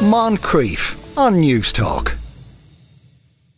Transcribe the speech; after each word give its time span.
Moncrieff 0.00 1.16
on 1.18 1.40
News 1.40 1.74
Talk. 1.74 2.16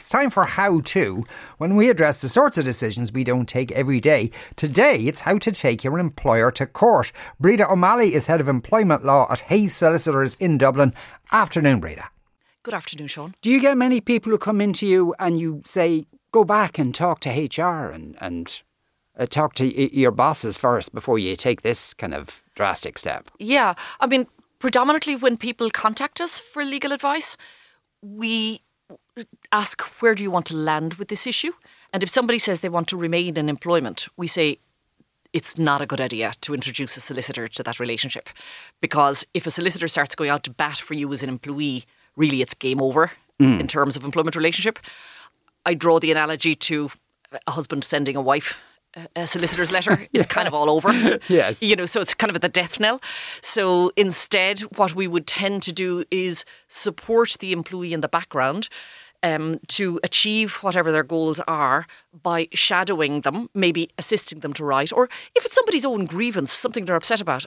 It's 0.01 0.09
time 0.09 0.29
for 0.29 0.45
How 0.45 0.81
To, 0.81 1.25
when 1.59 1.77
we 1.77 1.89
address 1.89 2.21
the 2.21 2.29
sorts 2.29 2.59
of 2.59 2.65
decisions 2.65 3.13
we 3.13 3.23
don't 3.23 3.49
take 3.49 3.71
every 3.71 4.01
day. 4.01 4.33
Today, 4.57 5.05
it's 5.07 5.21
how 5.21 5.39
to 5.39 5.53
take 5.53 5.85
your 5.85 6.01
employer 6.01 6.51
to 6.51 6.67
court. 6.67 7.13
Breda 7.39 7.71
O'Malley 7.71 8.13
is 8.15 8.27
Head 8.27 8.41
of 8.41 8.49
Employment 8.49 9.05
Law 9.05 9.29
at 9.31 9.39
Hayes 9.43 9.73
Solicitors 9.77 10.35
in 10.35 10.59
Dublin. 10.59 10.93
Afternoon, 11.31 11.79
Breda. 11.79 12.09
Good 12.65 12.75
afternoon, 12.75 13.07
Sean. 13.07 13.35
Do 13.41 13.49
you 13.49 13.61
get 13.61 13.77
many 13.79 14.01
people 14.01 14.33
who 14.33 14.39
come 14.39 14.61
into 14.61 14.85
you 14.85 15.15
and 15.21 15.39
you 15.39 15.63
say, 15.65 16.07
go 16.33 16.43
back 16.43 16.77
and 16.77 16.93
talk 16.93 17.21
to 17.21 17.31
HR 17.31 17.93
and, 17.93 18.17
and 18.21 18.63
uh, 19.17 19.27
talk 19.27 19.55
to 19.55 19.65
y- 19.65 19.91
your 19.93 20.11
bosses 20.11 20.59
first 20.59 20.93
before 20.93 21.21
you 21.21 21.37
take 21.37 21.63
this 21.63 21.95
kind 21.95 22.13
of 22.15 22.43
drastic 22.57 22.99
step? 22.99 23.31
Yeah, 23.39 23.75
I 24.01 24.07
mean, 24.09 24.27
predominantly 24.63 25.17
when 25.17 25.37
people 25.37 25.71
contact 25.71 26.21
us 26.21 26.39
for 26.39 26.65
legal 26.65 26.93
advice, 26.93 27.37
we 28.01 28.61
ask, 29.51 29.83
where 30.01 30.15
do 30.15 30.23
you 30.23 30.31
want 30.31 30.47
to 30.47 30.57
land 30.57 30.95
with 30.95 31.09
this 31.09 31.27
issue? 31.27 31.51
And 31.93 32.01
if 32.01 32.09
somebody 32.09 32.39
says 32.39 32.61
they 32.61 32.69
want 32.69 32.87
to 32.89 32.97
remain 32.97 33.37
in 33.37 33.49
employment, 33.49 34.07
we 34.17 34.29
say, 34.29 34.59
it's 35.33 35.59
not 35.59 35.83
a 35.83 35.87
good 35.87 36.01
idea 36.01 36.31
to 36.43 36.55
introduce 36.55 36.97
a 36.97 37.01
solicitor 37.01 37.49
to 37.49 37.63
that 37.65 37.81
relationship. 37.81 38.29
Because 38.81 39.27
if 39.35 39.49
a 39.49 39.51
solicitor 39.51 39.89
starts 39.89 40.15
going 40.15 40.31
out 40.31 40.45
to 40.45 40.53
bat 40.53 40.79
for 40.79 40.95
you 40.95 41.13
as 41.13 41.25
an 41.25 41.29
employee, 41.29 41.85
really 42.15 42.41
it's 42.41 42.55
game 42.55 42.81
over 42.81 43.11
mm. 43.41 43.59
in 43.59 43.67
terms 43.67 43.97
of 43.97 44.05
employment 44.05 44.37
relationship. 44.37 44.79
I 45.67 45.75
draw 45.75 45.99
the 45.99 46.13
analogy 46.13 46.55
to 46.55 46.89
a 47.49 47.51
husband 47.51 47.83
sending 47.83 48.15
a 48.15 48.23
wife 48.23 48.63
a 49.17 49.27
solicitor's 49.27 49.73
letter. 49.77 50.07
It's 50.13 50.27
kind 50.27 50.49
of 50.49 50.55
all 50.55 50.71
over. 50.71 50.93
Yes. 51.29 51.63
You 51.63 51.77
know, 51.77 51.87
so 51.87 52.01
it's 52.01 52.15
kind 52.15 52.31
of 52.31 52.37
at 52.37 52.43
the 52.43 52.49
death 52.49 52.79
knell. 52.81 53.01
So 53.43 53.93
instead, 53.97 54.61
what 54.77 54.95
we 54.95 55.07
would 55.07 55.27
tend 55.27 55.63
to 55.63 55.73
do 55.73 56.05
is 56.11 56.45
support 56.69 57.37
the 57.41 57.53
employee 57.53 57.93
in 57.93 58.01
the 58.01 58.09
background. 58.09 58.69
Um, 59.25 59.61
to 59.69 60.01
achieve 60.03 60.55
whatever 60.65 60.91
their 60.91 61.05
goals 61.05 61.39
are 61.47 61.87
by 62.25 62.49
shadowing 62.53 63.21
them, 63.21 63.49
maybe 63.55 63.89
assisting 63.97 64.41
them 64.41 64.53
to 64.55 64.65
write, 64.65 64.93
or 64.93 65.09
if 65.37 65.45
it's 65.45 65.55
somebody's 65.55 65.85
own 65.85 66.07
grievance, 66.07 66.51
something 66.51 66.87
they're 66.87 66.97
upset 66.97 67.21
about, 67.21 67.47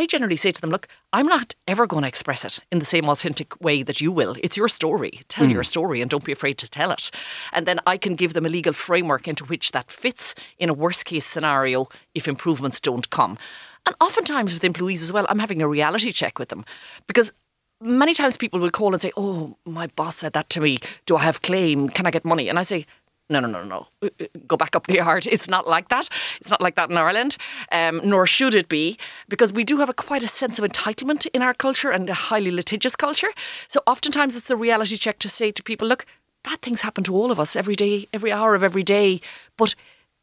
I- 0.00 0.06
generally 0.06 0.36
say 0.36 0.52
to 0.52 0.60
them, 0.60 0.70
look, 0.70 0.88
I'm 1.12 1.26
not 1.26 1.54
ever 1.68 1.86
going 1.86 2.02
to 2.02 2.08
express 2.08 2.44
it 2.44 2.58
in 2.72 2.78
the 2.78 2.84
same 2.84 3.08
authentic 3.08 3.60
way 3.60 3.82
that 3.82 4.00
you 4.00 4.12
will. 4.12 4.36
It's 4.42 4.56
your 4.56 4.68
story. 4.68 5.20
Tell 5.28 5.48
your 5.48 5.62
hmm. 5.62 5.74
story 5.74 6.00
and 6.00 6.10
don't 6.10 6.24
be 6.24 6.32
afraid 6.32 6.58
to 6.58 6.70
tell 6.70 6.90
it. 6.90 7.10
And 7.52 7.66
then 7.66 7.80
I 7.86 7.96
can 7.96 8.14
give 8.14 8.32
them 8.32 8.46
a 8.46 8.48
legal 8.48 8.72
framework 8.72 9.28
into 9.28 9.44
which 9.44 9.72
that 9.72 9.90
fits 9.90 10.34
in 10.58 10.68
a 10.68 10.74
worst 10.74 11.04
case 11.04 11.26
scenario 11.26 11.88
if 12.14 12.26
improvements 12.26 12.80
don't 12.80 13.10
come. 13.10 13.38
And 13.86 13.94
oftentimes 14.00 14.52
with 14.52 14.64
employees 14.64 15.02
as 15.02 15.12
well, 15.12 15.26
I'm 15.28 15.38
having 15.38 15.62
a 15.62 15.68
reality 15.68 16.12
check 16.12 16.38
with 16.38 16.48
them 16.48 16.64
because 17.06 17.32
many 17.80 18.14
times 18.14 18.36
people 18.36 18.60
will 18.60 18.70
call 18.70 18.92
and 18.92 19.00
say, 19.00 19.12
Oh, 19.16 19.56
my 19.64 19.86
boss 19.88 20.16
said 20.16 20.32
that 20.34 20.50
to 20.50 20.60
me. 20.60 20.78
Do 21.06 21.16
I 21.16 21.22
have 21.22 21.42
claim? 21.42 21.88
Can 21.88 22.06
I 22.06 22.10
get 22.10 22.24
money? 22.24 22.48
And 22.48 22.58
I 22.58 22.62
say, 22.62 22.86
no, 23.30 23.40
no, 23.40 23.46
no, 23.46 23.64
no. 23.64 24.10
Go 24.46 24.56
back 24.56 24.74
up 24.74 24.86
the 24.86 24.96
yard. 24.96 25.26
It's 25.26 25.48
not 25.48 25.66
like 25.68 25.88
that. 25.88 26.08
It's 26.40 26.50
not 26.50 26.60
like 26.60 26.74
that 26.74 26.90
in 26.90 26.96
Ireland, 26.96 27.36
um, 27.70 28.00
nor 28.04 28.26
should 28.26 28.54
it 28.54 28.68
be, 28.68 28.98
because 29.28 29.52
we 29.52 29.64
do 29.64 29.78
have 29.78 29.88
a 29.88 29.94
quite 29.94 30.22
a 30.22 30.28
sense 30.28 30.58
of 30.58 30.70
entitlement 30.70 31.26
in 31.32 31.40
our 31.40 31.54
culture 31.54 31.90
and 31.90 32.10
a 32.10 32.14
highly 32.14 32.50
litigious 32.50 32.96
culture. 32.96 33.28
So 33.68 33.80
oftentimes 33.86 34.36
it's 34.36 34.48
the 34.48 34.56
reality 34.56 34.96
check 34.96 35.18
to 35.20 35.28
say 35.28 35.52
to 35.52 35.62
people, 35.62 35.86
look, 35.86 36.04
bad 36.42 36.60
things 36.60 36.80
happen 36.80 37.04
to 37.04 37.14
all 37.14 37.30
of 37.30 37.38
us 37.38 37.54
every 37.54 37.74
day, 37.74 38.08
every 38.12 38.32
hour 38.32 38.54
of 38.54 38.62
every 38.62 38.82
day, 38.82 39.20
but 39.56 39.74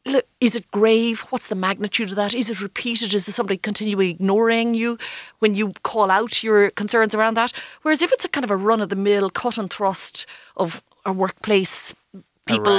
look, 0.05 0.25
is 0.39 0.55
it 0.55 0.69
grave? 0.71 1.21
What's 1.29 1.47
the 1.47 1.55
magnitude 1.55 2.09
of 2.09 2.15
that? 2.15 2.33
Is 2.33 2.49
it 2.49 2.61
repeated? 2.61 3.13
Is 3.13 3.25
there 3.25 3.33
somebody 3.33 3.57
continually 3.57 4.09
ignoring 4.09 4.73
you 4.73 4.97
when 5.39 5.53
you 5.53 5.73
call 5.83 6.09
out 6.09 6.43
your 6.43 6.71
concerns 6.71 7.13
around 7.13 7.35
that? 7.35 7.51
Whereas 7.81 8.01
if 8.01 8.11
it's 8.11 8.25
a 8.25 8.29
kind 8.29 8.43
of 8.43 8.51
a 8.51 8.55
run 8.55 8.81
of 8.81 8.89
the 8.89 8.95
mill 8.95 9.29
cut 9.29 9.57
and 9.57 9.71
thrust 9.71 10.25
of 10.55 10.83
a 11.05 11.13
workplace 11.13 11.93
people, 12.47 12.73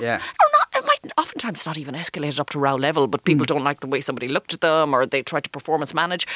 yeah. 0.00 0.20
not, 0.52 0.68
it 0.76 0.84
might 0.86 1.12
oftentimes 1.18 1.66
not 1.66 1.78
even 1.78 1.94
escalated 1.94 2.38
up 2.38 2.50
to 2.50 2.58
row 2.58 2.76
level, 2.76 3.06
but 3.06 3.24
people 3.24 3.44
hmm. 3.44 3.54
don't 3.54 3.64
like 3.64 3.80
the 3.80 3.86
way 3.86 4.00
somebody 4.00 4.28
looked 4.28 4.54
at 4.54 4.60
them 4.60 4.94
or 4.94 5.06
they 5.06 5.22
try 5.22 5.40
to 5.40 5.50
performance 5.50 5.94
manage. 5.94 6.26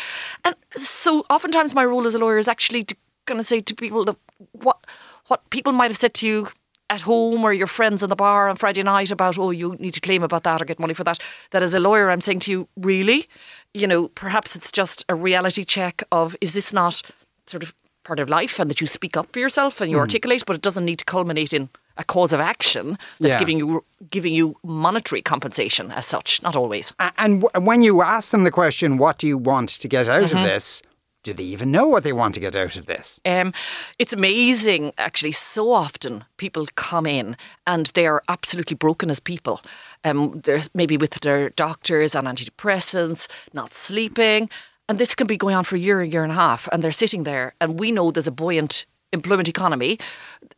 And 0.45 0.55
so 0.75 1.25
oftentimes 1.31 1.75
my 1.75 1.85
role 1.85 2.07
as 2.07 2.15
a 2.15 2.19
lawyer 2.19 2.39
is 2.39 2.49
actually 2.49 2.85
to 2.85 2.97
kind 3.27 3.41
of 3.41 3.47
say 3.47 3.61
to 3.61 3.75
people 3.75 4.05
that 4.07 4.17
what 4.53 4.79
what 5.27 5.49
people 5.51 5.73
might 5.73 5.91
have 5.91 5.97
said 5.97 6.15
to 6.15 6.27
you 6.27 6.49
at 6.91 7.03
home 7.03 7.45
or 7.45 7.53
your 7.53 7.67
friends 7.67 8.03
in 8.03 8.09
the 8.09 8.17
bar 8.17 8.49
on 8.49 8.57
Friday 8.57 8.83
night 8.83 9.11
about, 9.11 9.39
oh, 9.39 9.51
you 9.51 9.77
need 9.79 9.93
to 9.95 10.01
claim 10.01 10.23
about 10.23 10.45
that 10.45 10.62
or 10.62 10.65
get 10.65 10.79
money 10.79 10.95
for 10.95 11.05
that. 11.05 11.19
That 11.51 11.62
as 11.62 11.75
a 11.75 11.81
lawyer, 11.81 12.11
I'm 12.11 12.23
saying 12.23 12.41
to 12.41 12.51
you, 12.51 12.69
really? 12.77 13.29
You 13.75 13.87
know, 13.87 14.09
perhaps 14.09 14.57
it's 14.57 14.73
just 14.73 15.05
a 15.09 15.15
reality 15.15 15.65
check 15.65 16.03
of 16.11 16.35
is 16.41 16.55
this 16.55 16.73
not 16.73 17.03
sort 17.47 17.62
of 17.62 17.75
part 18.05 18.21
of 18.21 18.31
life 18.31 18.59
and 18.59 18.71
that 18.71 18.81
you 18.81 18.87
speak 18.87 19.17
up 19.19 19.31
for 19.33 19.39
yourself 19.39 19.81
and 19.83 19.91
you 19.91 19.99
hmm. 19.99 20.03
articulate, 20.03 20.45
but 20.47 20.57
it 20.57 20.62
doesn't 20.62 20.87
need 20.87 20.99
to 20.99 21.05
culminate 21.05 21.53
in 21.53 21.69
a 21.99 22.05
cause 22.05 22.33
of 22.33 22.41
action 22.41 22.97
that's 23.21 23.35
Yeah. 23.35 23.39
giving 23.39 23.59
you 23.59 23.85
giving 24.11 24.33
you 24.33 24.57
monetary 24.63 25.21
compensation 25.23 25.91
as 25.91 26.07
such. 26.07 26.41
Not 26.43 26.55
always. 26.57 26.93
And 27.19 27.43
w- 27.43 27.67
when 27.67 27.83
you 27.83 28.01
ask 28.03 28.31
them 28.31 28.45
the 28.45 28.51
question, 28.53 28.97
what 28.97 29.19
do 29.19 29.27
you 29.27 29.37
want 29.37 29.69
to 29.81 29.89
get 29.89 30.09
out 30.09 30.23
of 30.23 30.31
this? 30.31 30.83
Do 31.25 31.33
they 31.35 31.43
even 31.43 31.73
know 31.73 31.89
what 31.89 32.05
they 32.05 32.13
want 32.13 32.35
to 32.37 32.41
get 32.41 32.55
out 32.55 32.77
of 32.77 32.87
this? 32.87 33.21
Um, 33.27 33.53
it's 33.99 34.13
amazing, 34.13 34.93
actually. 34.97 35.33
So 35.33 35.73
often 35.73 36.25
people 36.37 36.67
come 36.77 37.07
in 37.07 37.37
and 37.67 37.87
they 37.95 38.07
are 38.07 38.23
absolutely 38.29 38.77
broken 38.77 39.11
as 39.11 39.19
people. 39.21 39.61
Um, 40.05 40.41
they're 40.45 40.63
maybe 40.75 40.97
with 40.97 41.19
their 41.21 41.51
doctors 41.51 42.15
on 42.15 42.25
antidepressants, 42.25 43.27
not 43.53 43.73
sleeping, 43.73 44.49
and 44.89 44.99
this 44.99 45.15
can 45.17 45.27
be 45.27 45.37
going 45.37 45.57
on 45.57 45.65
for 45.65 45.75
a 45.77 45.79
year, 45.81 46.01
a 46.01 46.07
year 46.07 46.23
and 46.23 46.33
a 46.33 46.37
half. 46.37 46.69
And 46.73 46.83
they're 46.83 46.93
sitting 46.93 47.25
there, 47.25 47.53
and 47.61 47.79
we 47.81 47.91
know 47.91 48.11
there's 48.13 48.29
a 48.29 48.33
buoyant 48.33 48.87
employment 49.13 49.49
economy, 49.49 49.99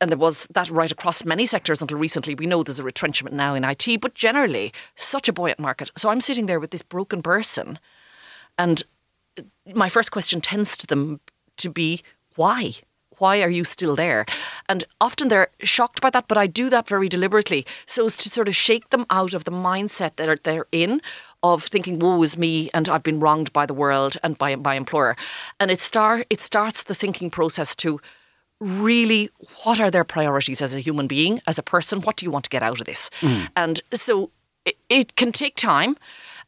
and 0.01 0.11
there 0.11 0.19
was 0.19 0.47
that 0.49 0.71
right 0.71 0.91
across 0.91 1.25
many 1.25 1.47
sectors 1.47 1.81
until 1.81 1.99
recently. 1.99 2.35
We 2.35 2.47
know 2.47 2.63
there's 2.63 2.81
a 2.81 2.85
retrenchment 2.85 3.35
now 3.35 3.55
in 3.55 3.65
IT, 3.65 4.01
but 4.01 4.15
generally, 4.15 4.73
such 4.97 5.29
a 5.29 5.33
buoyant 5.33 5.59
market. 5.59 5.91
So 5.97 6.11
I'm 6.11 6.21
sitting 6.21 6.47
there 6.47 6.61
with 6.61 6.71
this 6.71 6.83
broken 6.83 7.23
person, 7.23 7.79
and 8.59 8.83
my 9.75 9.89
first 9.89 10.11
question 10.11 10.41
tends 10.41 10.77
to 10.79 10.87
them 10.87 11.21
to 11.57 11.71
be 11.71 12.03
why 12.37 12.73
why 13.19 13.43
are 13.43 13.51
you 13.51 13.65
still 13.65 13.95
there 13.95 14.25
and 14.69 14.85
often 14.99 15.29
they're 15.29 15.51
shocked 15.61 16.01
by 16.01 16.09
that 16.11 16.27
but 16.27 16.39
i 16.39 16.47
do 16.47 16.71
that 16.71 16.89
very 16.89 17.09
deliberately 17.09 17.67
so 17.87 18.07
as 18.07 18.17
to 18.17 18.31
sort 18.31 18.49
of 18.49 18.57
shake 18.57 18.89
them 18.91 19.05
out 19.11 19.35
of 19.35 19.45
the 19.45 19.51
mindset 19.51 20.17
that 20.17 20.43
they're 20.45 20.67
in 20.73 21.01
of 21.43 21.65
thinking 21.65 21.99
woe 21.99 22.23
is 22.23 22.39
me 22.39 22.71
and 22.73 22.89
i've 22.89 23.03
been 23.03 23.21
wronged 23.21 23.53
by 23.53 23.67
the 23.67 23.75
world 23.75 24.17
and 24.23 24.39
by 24.39 24.57
my 24.57 24.75
employer 24.75 25.15
and 25.59 25.71
it 25.71 25.81
start 25.81 26.27
it 26.31 26.41
starts 26.41 26.83
the 26.83 26.95
thinking 26.95 27.31
process 27.31 27.77
to 27.77 28.01
really 28.61 29.31
what 29.65 29.81
are 29.81 29.91
their 29.91 30.05
priorities 30.05 30.61
as 30.61 30.75
a 30.75 30.81
human 30.81 31.07
being 31.07 31.41
as 31.47 31.59
a 31.59 31.63
person 31.63 32.01
what 32.03 32.17
do 32.17 32.27
you 32.27 32.31
want 32.31 32.45
to 32.45 32.51
get 32.51 32.63
out 32.63 32.81
of 32.81 32.87
this 32.87 33.11
and 33.57 33.81
so 33.93 34.31
it, 34.67 34.77
it 34.89 35.17
can 35.17 35.33
take 35.33 35.57
time 35.57 35.97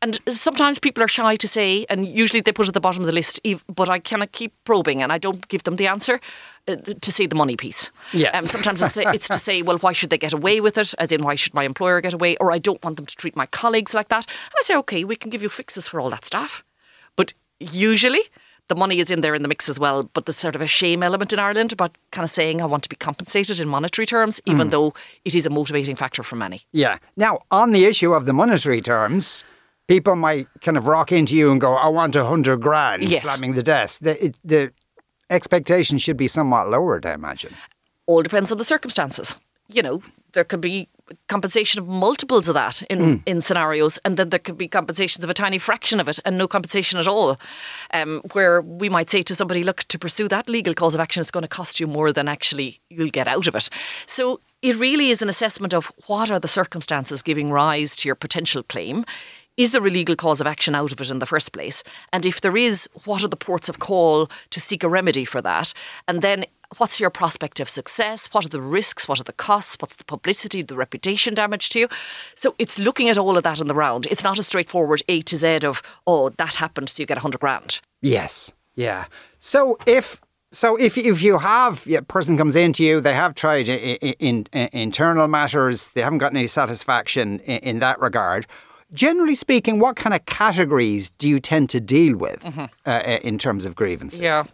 and 0.03 0.19
sometimes 0.29 0.81
people 0.81 1.05
are 1.05 1.09
shy 1.09 1.37
to 1.37 1.47
say, 1.47 1.87
and 1.89 2.05
usually 2.05 2.41
they 2.41 2.51
put 2.51 2.67
it 2.67 2.71
at 2.71 2.75
the 2.75 2.81
bottom 2.81 3.03
of 3.03 3.07
the 3.07 3.13
list, 3.13 3.41
but 3.69 3.89
I 3.89 4.01
kind 4.01 4.25
of 4.25 4.33
keep 4.33 4.53
probing 4.65 5.01
and 5.01 5.13
I 5.13 5.19
don't 5.19 5.47
give 5.47 5.63
them 5.63 5.77
the 5.77 5.87
answer 5.87 6.21
uh, 6.67 6.75
to 6.75 7.13
say 7.13 7.27
the 7.27 7.37
money 7.37 7.57
piece. 7.57 7.93
Yes. 8.13 8.35
Um, 8.35 8.43
sometimes 8.43 8.83
it's, 8.83 8.97
it's 8.99 9.29
to 9.29 9.39
say, 9.39 9.63
well, 9.63 9.79
why 9.79 9.93
should 9.93 10.11
they 10.11 10.19
get 10.19 10.33
away 10.33 10.61
with 10.61 10.77
it? 10.77 10.93
As 10.99 11.13
in, 11.13 11.23
why 11.23 11.37
should 11.37 11.55
my 11.55 11.63
employer 11.63 12.01
get 12.01 12.15
away? 12.15 12.37
Or 12.39 12.51
I 12.51 12.59
don't 12.59 12.83
want 12.83 12.97
them 12.97 13.07
to 13.07 13.15
treat 13.15 13.37
my 13.37 13.47
colleagues 13.47 13.95
like 13.95 14.09
that. 14.09 14.27
And 14.27 14.55
I 14.59 14.63
say, 14.63 14.77
okay, 14.79 15.05
we 15.05 15.15
can 15.15 15.31
give 15.31 15.41
you 15.41 15.49
fixes 15.49 15.87
for 15.87 16.01
all 16.01 16.11
that 16.11 16.25
stuff. 16.25 16.65
But 17.15 17.33
usually, 17.61 18.23
the 18.73 18.79
money 18.79 18.99
is 19.01 19.11
in 19.11 19.21
there 19.21 19.35
in 19.35 19.43
the 19.43 19.49
mix 19.49 19.69
as 19.69 19.79
well, 19.79 20.05
but 20.15 20.25
there's 20.25 20.37
sort 20.37 20.57
of 20.57 20.63
a 20.63 20.67
shame 20.67 21.03
element 21.03 21.33
in 21.33 21.39
Ireland 21.39 21.73
about 21.73 21.97
kind 22.11 22.25
of 22.25 22.31
saying 22.31 22.63
I 22.63 22.65
want 22.65 22.83
to 22.85 22.89
be 22.89 22.97
compensated 22.97 23.61
in 23.61 23.69
monetary 23.69 24.07
terms, 24.07 24.41
even 24.47 24.69
mm. 24.69 24.71
though 24.71 24.95
it 25.27 25.35
is 25.35 25.47
a 25.47 25.51
motivating 25.51 25.95
factor 25.97 26.23
for 26.23 26.37
many. 26.37 26.63
Yeah. 26.73 26.97
Now, 27.17 27.41
on 27.51 27.73
the 27.73 27.85
issue 27.85 28.15
of 28.15 28.25
the 28.25 28.33
monetary 28.33 28.81
terms, 28.81 29.45
people 29.89 30.17
might 30.17 30.47
kind 30.63 30.79
of 30.79 30.87
rock 30.87 31.13
into 31.13 31.37
you 31.37 31.51
and 31.53 31.61
go, 31.61 31.75
I 31.75 31.89
want 31.89 32.17
a 32.17 32.25
hundred 32.25 32.63
grand, 32.63 33.03
Yes. 33.05 33.23
slamming 33.25 33.53
the 33.53 33.63
desk. 33.63 34.01
The, 34.01 34.25
it, 34.27 34.37
the 34.43 34.73
expectation 35.29 35.99
should 35.99 36.17
be 36.17 36.29
somewhat 36.29 36.71
lowered, 36.71 37.05
I 37.05 37.13
imagine. 37.13 37.53
all 38.07 38.23
depends 38.23 38.51
on 38.51 38.59
the 38.59 38.65
circumstances. 38.65 39.39
You 39.69 39.83
know, 39.83 40.03
there 40.33 40.45
could 40.45 40.61
be 40.63 40.89
compensation 41.29 41.81
of 41.81 41.89
multiples 41.89 42.49
of 42.49 42.55
that 42.55 42.83
in, 42.83 43.23
in 43.27 43.41
scenarios, 43.41 43.99
and 44.05 44.17
then 44.17 44.31
there 44.31 44.39
could 44.39 44.57
be 44.57 44.69
compensations 44.69 45.25
of 45.25 45.31
a 45.31 45.35
tiny 45.35 45.59
fraction 45.59 46.01
of 46.01 46.09
it 46.09 46.19
and 46.25 46.39
no 46.39 46.49
compensation 46.49 46.99
at 46.99 47.07
all. 47.07 47.39
Um, 47.93 48.23
where 48.33 48.63
we 48.63 48.89
might 48.89 49.11
say 49.11 49.23
to 49.23 49.35
somebody, 49.35 49.63
look, 49.63 49.85
to 49.85 49.99
pursue 49.99 50.29
that 50.29 50.49
legal 50.49 50.75
cause 50.75 50.95
of 50.95 51.01
action 51.01 51.21
is 51.21 51.31
going 51.31 51.43
to 51.43 51.49
cost 51.49 51.81
you 51.81 51.87
more 51.87 52.13
than 52.13 52.29
actually 52.29 52.81
you'll 52.89 53.09
get 53.09 53.29
out 53.29 53.47
of 53.47 53.55
it. 53.55 53.69
So 54.07 54.41
it 54.63 54.77
really 54.77 55.11
is 55.11 55.23
an 55.23 55.29
assessment 55.29 55.75
of 55.75 55.93
what 56.07 56.31
are 56.31 56.39
the 56.39 56.49
circumstances 56.49 57.23
giving 57.23 57.51
rise 57.51 57.97
to 57.97 58.09
your 58.09 58.15
potential 58.15 58.63
claim. 58.63 59.05
Is 59.57 59.73
there 59.73 59.87
a 59.87 59.91
legal 59.91 60.17
cause 60.17 60.41
of 60.41 60.47
action 60.47 60.75
out 60.75 60.93
of 60.93 61.01
it 61.01 61.11
in 61.11 61.19
the 61.19 61.27
first 61.27 61.53
place? 61.53 61.85
And 62.13 62.25
if 62.25 62.41
there 62.41 62.57
is, 62.57 62.89
what 63.05 63.23
are 63.23 63.29
the 63.29 63.37
ports 63.37 63.69
of 63.69 63.81
call 63.81 64.31
to 64.51 64.61
seek 64.61 64.83
a 64.83 64.89
remedy 64.89 65.27
for 65.27 65.43
that? 65.43 65.75
And 66.09 66.23
then 66.23 66.47
what's 66.79 67.01
your 67.01 67.11
prospect 67.11 67.61
of 67.61 67.69
success? 67.69 68.29
What 68.33 68.45
are 68.47 68.49
the 68.49 68.61
risks? 68.61 69.09
What 69.09 69.21
are 69.21 69.25
the 69.25 69.33
costs? 69.33 69.77
What's 69.81 69.97
the 69.97 70.05
publicity, 70.05 70.63
the 70.63 70.77
reputation 70.77 71.35
damage 71.35 71.69
to 71.71 71.81
you? 71.81 71.89
So 72.35 72.55
it's 72.59 72.79
looking 72.79 73.09
at 73.09 73.19
all 73.19 73.37
of 73.37 73.45
that 73.45 73.61
in 73.61 73.67
the 73.67 73.75
round. 73.75 74.07
It's 74.07 74.25
not 74.25 74.39
a 74.39 74.43
straightforward 74.43 75.03
A 75.09 75.23
to 75.23 75.37
Z 75.37 75.61
of, 75.65 75.83
oh, 76.07 76.31
that 76.31 76.55
happened, 76.55 76.89
so 76.89 77.03
you 77.03 77.07
get 77.07 77.17
100 77.17 77.41
grand. 77.41 77.81
Yes. 78.01 78.53
Yeah. 78.75 79.07
So 79.39 79.79
if 79.87 80.21
So 80.51 80.77
if 80.77 80.99
if 80.99 81.23
you 81.23 81.39
have 81.39 81.87
a 81.89 82.03
person 82.03 82.37
comes 82.37 82.57
into 82.57 82.85
you, 82.85 83.01
they 83.01 83.15
have 83.15 83.35
tried 83.35 83.69
in, 83.69 83.97
in, 84.19 84.47
in 84.53 84.69
internal 84.73 85.29
matters, 85.29 85.89
they 85.95 86.03
haven't 86.03 86.19
gotten 86.19 86.37
any 86.37 86.47
satisfaction 86.47 87.41
in, 87.41 87.59
in, 87.59 87.79
that 87.79 87.99
regard. 88.01 88.47
Generally 88.93 89.37
speaking, 89.37 89.79
what 89.79 89.97
kind 89.97 90.15
of 90.15 90.27
categories 90.27 91.11
do 91.17 91.27
you 91.27 91.41
tend 91.41 91.71
to 91.71 91.81
deal 91.81 92.19
with 92.19 92.43
mm-hmm. 92.45 92.67
uh, 92.85 93.19
in 93.23 93.39
terms 93.39 93.65
of 93.65 93.75
grievances? 93.75 94.21
Yeah. 94.21 94.45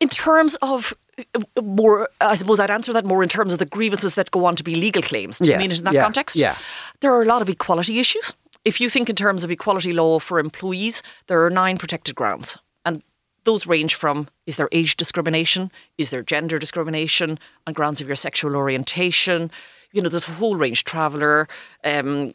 In 0.00 0.08
terms 0.08 0.56
of 0.62 0.94
uh, 1.34 1.62
more, 1.62 2.08
I 2.20 2.34
suppose 2.34 2.60
I'd 2.60 2.70
answer 2.70 2.92
that 2.92 3.04
more 3.04 3.22
in 3.22 3.28
terms 3.28 3.52
of 3.52 3.58
the 3.58 3.66
grievances 3.66 4.14
that 4.14 4.30
go 4.30 4.44
on 4.44 4.56
to 4.56 4.64
be 4.64 4.74
legal 4.74 5.02
claims. 5.02 5.38
Do 5.38 5.46
yes. 5.46 5.54
you 5.54 5.58
mean 5.58 5.70
it 5.72 5.78
in 5.78 5.84
that 5.84 5.94
yeah. 5.94 6.02
context? 6.02 6.36
Yeah. 6.36 6.56
There 7.00 7.12
are 7.12 7.22
a 7.22 7.26
lot 7.26 7.42
of 7.42 7.48
equality 7.48 7.98
issues. 7.98 8.34
If 8.64 8.80
you 8.80 8.88
think 8.88 9.08
in 9.08 9.16
terms 9.16 9.44
of 9.44 9.50
equality 9.50 9.92
law 9.92 10.18
for 10.18 10.38
employees, 10.38 11.02
there 11.26 11.44
are 11.44 11.50
nine 11.50 11.78
protected 11.78 12.14
grounds. 12.14 12.58
And 12.84 13.02
those 13.44 13.66
range 13.66 13.94
from 13.94 14.28
is 14.46 14.56
there 14.56 14.68
age 14.72 14.96
discrimination? 14.96 15.72
Is 15.96 16.10
there 16.10 16.22
gender 16.22 16.58
discrimination 16.58 17.38
on 17.66 17.72
grounds 17.72 18.00
of 18.00 18.06
your 18.06 18.16
sexual 18.16 18.54
orientation? 18.54 19.50
You 19.92 20.02
know, 20.02 20.10
there's 20.10 20.28
a 20.28 20.32
whole 20.32 20.56
range. 20.56 20.84
Traveller, 20.84 21.48
um, 21.82 22.34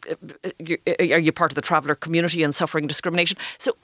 are 0.98 1.18
you 1.18 1.32
part 1.32 1.52
of 1.52 1.54
the 1.54 1.62
traveller 1.62 1.94
community 1.94 2.42
and 2.42 2.52
suffering 2.54 2.88
discrimination? 2.88 3.38
So 3.58 3.76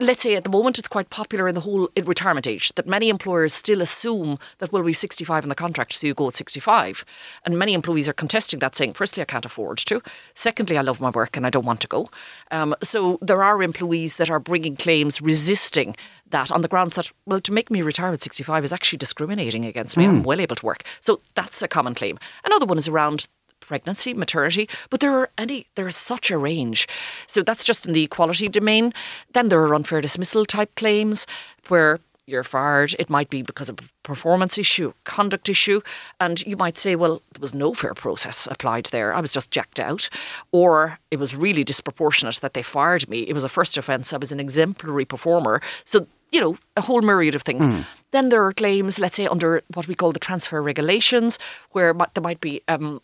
let's 0.00 0.22
say 0.22 0.34
at 0.34 0.44
the 0.44 0.50
moment 0.50 0.78
it's 0.78 0.88
quite 0.88 1.10
popular 1.10 1.48
in 1.48 1.54
the 1.54 1.60
whole 1.60 1.88
retirement 2.04 2.46
age 2.46 2.72
that 2.74 2.86
many 2.86 3.08
employers 3.08 3.52
still 3.52 3.80
assume 3.80 4.38
that 4.58 4.72
well 4.72 4.82
we've 4.82 4.96
65 4.96 5.44
in 5.44 5.48
the 5.48 5.54
contract 5.54 5.92
so 5.92 6.06
you 6.06 6.14
go 6.14 6.28
at 6.28 6.34
65 6.34 7.04
and 7.44 7.58
many 7.58 7.74
employees 7.74 8.08
are 8.08 8.14
contesting 8.14 8.58
that 8.60 8.74
saying 8.74 8.92
firstly 8.92 9.22
I 9.22 9.26
can't 9.26 9.44
afford 9.44 9.78
to. 9.78 10.02
Secondly 10.34 10.78
I 10.78 10.82
love 10.82 11.00
my 11.00 11.10
work 11.10 11.36
and 11.36 11.46
I 11.46 11.50
don't 11.50 11.66
want 11.66 11.80
to 11.82 11.88
go. 11.88 12.08
Um, 12.50 12.74
so 12.82 13.18
there 13.20 13.42
are 13.42 13.62
employees 13.62 14.16
that 14.16 14.30
are 14.30 14.40
bringing 14.40 14.76
claims 14.76 15.20
resisting 15.20 15.96
that 16.30 16.50
on 16.50 16.62
the 16.62 16.68
grounds 16.68 16.96
that 16.96 17.10
well 17.26 17.40
to 17.40 17.52
make 17.52 17.70
me 17.70 17.82
retire 17.82 18.12
at 18.12 18.22
65 18.22 18.64
is 18.64 18.72
actually 18.72 18.98
discriminating 18.98 19.64
against 19.64 19.96
me. 19.96 20.04
Mm. 20.04 20.08
I'm 20.08 20.22
well 20.22 20.40
able 20.40 20.56
to 20.56 20.66
work. 20.66 20.82
So 21.00 21.20
that's 21.34 21.62
a 21.62 21.68
common 21.68 21.94
claim. 21.94 22.18
Another 22.44 22.66
one 22.66 22.78
is 22.78 22.88
around 22.88 23.28
pregnancy, 23.66 24.14
maternity, 24.14 24.68
but 24.90 25.00
there 25.00 25.12
are 25.12 25.30
any 25.38 25.66
there's 25.74 25.96
such 25.96 26.30
a 26.30 26.38
range. 26.38 26.86
So 27.26 27.42
that's 27.42 27.64
just 27.64 27.86
in 27.86 27.92
the 27.92 28.04
equality 28.04 28.48
domain. 28.48 28.92
Then 29.32 29.48
there 29.48 29.60
are 29.60 29.74
unfair 29.74 30.00
dismissal 30.00 30.44
type 30.44 30.74
claims 30.76 31.26
where 31.68 32.00
you're 32.26 32.44
fired. 32.44 32.94
It 32.98 33.10
might 33.10 33.28
be 33.28 33.42
because 33.42 33.68
of 33.68 33.78
a 33.78 33.82
performance 34.02 34.56
issue, 34.56 34.92
conduct 35.04 35.48
issue, 35.48 35.80
and 36.20 36.40
you 36.46 36.56
might 36.56 36.78
say, 36.78 36.96
well, 36.96 37.22
there 37.32 37.40
was 37.40 37.54
no 37.54 37.74
fair 37.74 37.94
process 37.94 38.48
applied 38.50 38.86
there. 38.86 39.14
I 39.14 39.20
was 39.20 39.32
just 39.32 39.50
jacked 39.50 39.78
out, 39.78 40.08
or 40.52 40.98
it 41.10 41.18
was 41.18 41.36
really 41.36 41.64
disproportionate 41.64 42.36
that 42.36 42.54
they 42.54 42.62
fired 42.62 43.08
me. 43.08 43.20
It 43.20 43.34
was 43.34 43.44
a 43.44 43.48
first 43.48 43.76
offence. 43.76 44.12
I 44.12 44.18
was 44.18 44.32
an 44.32 44.40
exemplary 44.40 45.04
performer. 45.04 45.60
So 45.84 46.06
you 46.32 46.40
know, 46.40 46.58
a 46.76 46.80
whole 46.80 47.00
myriad 47.00 47.36
of 47.36 47.42
things. 47.42 47.68
Mm. 47.68 47.84
Then 48.10 48.28
there 48.28 48.44
are 48.44 48.52
claims, 48.52 48.98
let's 48.98 49.16
say, 49.16 49.28
under 49.28 49.62
what 49.72 49.86
we 49.86 49.94
call 49.94 50.10
the 50.10 50.18
transfer 50.18 50.60
regulations, 50.60 51.38
where 51.70 51.94
there 52.14 52.22
might 52.22 52.40
be 52.40 52.60
um, 52.66 53.00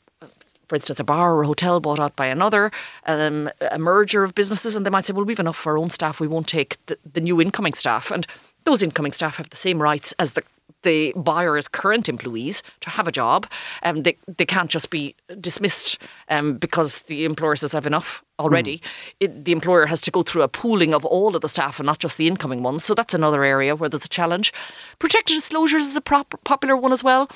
for 0.71 0.77
instance, 0.77 1.01
a 1.01 1.05
bar 1.05 1.35
or 1.35 1.43
a 1.43 1.47
hotel 1.49 1.81
bought 1.81 1.99
out 1.99 2.15
by 2.15 2.27
another, 2.27 2.71
um, 3.05 3.51
a 3.73 3.79
merger 3.79 4.23
of 4.23 4.37
businesses, 4.37 4.77
and 4.77 4.87
they 4.87 4.91
might 4.91 5.05
say, 5.05 5.13
well, 5.13 5.25
we've 5.25 5.41
enough 5.41 5.57
for 5.57 5.73
our 5.73 5.79
own 5.79 5.91
staff, 5.91 6.21
we 6.21 6.29
won't 6.29 6.47
take 6.47 6.79
the, 6.87 6.97
the 7.13 7.21
new 7.21 7.41
incoming 7.41 7.73
staff. 7.73 8.13
And 8.13 8.25
those 8.63 8.81
incoming 8.81 9.11
staff 9.11 9.35
have 9.39 9.51
the 9.51 9.57
same 9.57 9.83
rights 9.83 10.15
as 10.21 10.33
the 10.33 10.45
the 10.83 11.13
buyer's 11.15 11.69
current 11.69 12.09
employees 12.09 12.63
to 12.81 12.89
have 12.89 13.07
a 13.07 13.13
job. 13.13 13.47
Um, 13.83 14.03
they, 14.05 14.17
they 14.39 14.47
can't 14.47 14.71
just 14.71 14.89
be 14.89 15.15
dismissed 15.39 15.99
um, 16.31 16.55
because 16.55 17.01
the 17.01 17.27
employer 17.27 17.57
says, 17.57 17.75
I've 17.75 17.85
enough 17.85 18.25
already. 18.39 18.79
Mm. 18.79 18.83
It, 19.21 19.45
the 19.45 19.53
employer 19.53 19.85
has 19.87 20.01
to 20.03 20.11
go 20.11 20.23
through 20.23 20.41
a 20.41 20.49
pooling 20.49 20.95
of 20.95 21.05
all 21.05 21.35
of 21.37 21.43
the 21.43 21.51
staff 21.51 21.81
and 21.81 21.87
not 21.87 21.99
just 21.99 22.17
the 22.17 22.29
incoming 22.29 22.63
ones. 22.63 22.83
So 22.83 22.95
that's 22.95 23.13
another 23.13 23.45
area 23.45 23.77
where 23.77 23.91
there's 23.91 24.07
a 24.07 24.09
challenge. 24.09 24.55
Protected 24.99 25.35
disclosures 25.35 25.85
is 25.85 25.97
a 25.97 26.01
prop- 26.01 26.43
popular 26.45 26.79
one 26.79 26.93
as 26.93 27.05
well. 27.05 27.29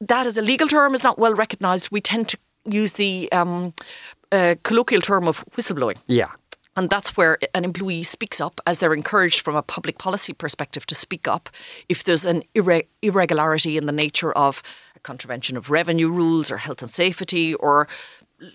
That 0.00 0.26
is 0.26 0.38
a 0.38 0.42
legal 0.42 0.68
term, 0.68 0.94
is 0.94 1.02
not 1.02 1.18
well 1.18 1.34
recognised. 1.34 1.90
We 1.90 2.00
tend 2.00 2.28
to 2.28 2.38
use 2.72 2.92
the 2.92 3.30
um, 3.32 3.74
uh, 4.32 4.56
colloquial 4.62 5.00
term 5.00 5.28
of 5.28 5.44
whistleblowing. 5.56 5.96
Yeah. 6.06 6.30
And 6.76 6.88
that's 6.88 7.16
where 7.16 7.38
an 7.54 7.64
employee 7.64 8.04
speaks 8.04 8.40
up 8.40 8.60
as 8.64 8.78
they're 8.78 8.94
encouraged 8.94 9.40
from 9.40 9.56
a 9.56 9.62
public 9.62 9.98
policy 9.98 10.32
perspective 10.32 10.86
to 10.86 10.94
speak 10.94 11.26
up 11.26 11.48
if 11.88 12.04
there's 12.04 12.24
an 12.24 12.44
irre- 12.54 12.86
irregularity 13.02 13.76
in 13.76 13.86
the 13.86 13.92
nature 13.92 14.30
of 14.32 14.62
a 14.94 15.00
contravention 15.00 15.56
of 15.56 15.70
revenue 15.70 16.08
rules 16.08 16.52
or 16.52 16.58
health 16.58 16.80
and 16.80 16.90
safety 16.90 17.54
or 17.54 17.88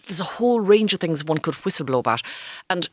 there's 0.08 0.22
a 0.22 0.36
whole 0.36 0.62
range 0.62 0.94
of 0.94 1.02
things 1.02 1.26
one 1.26 1.40
could 1.40 1.56
whistleblow 1.56 2.00
about. 2.00 2.22
And 2.70 2.90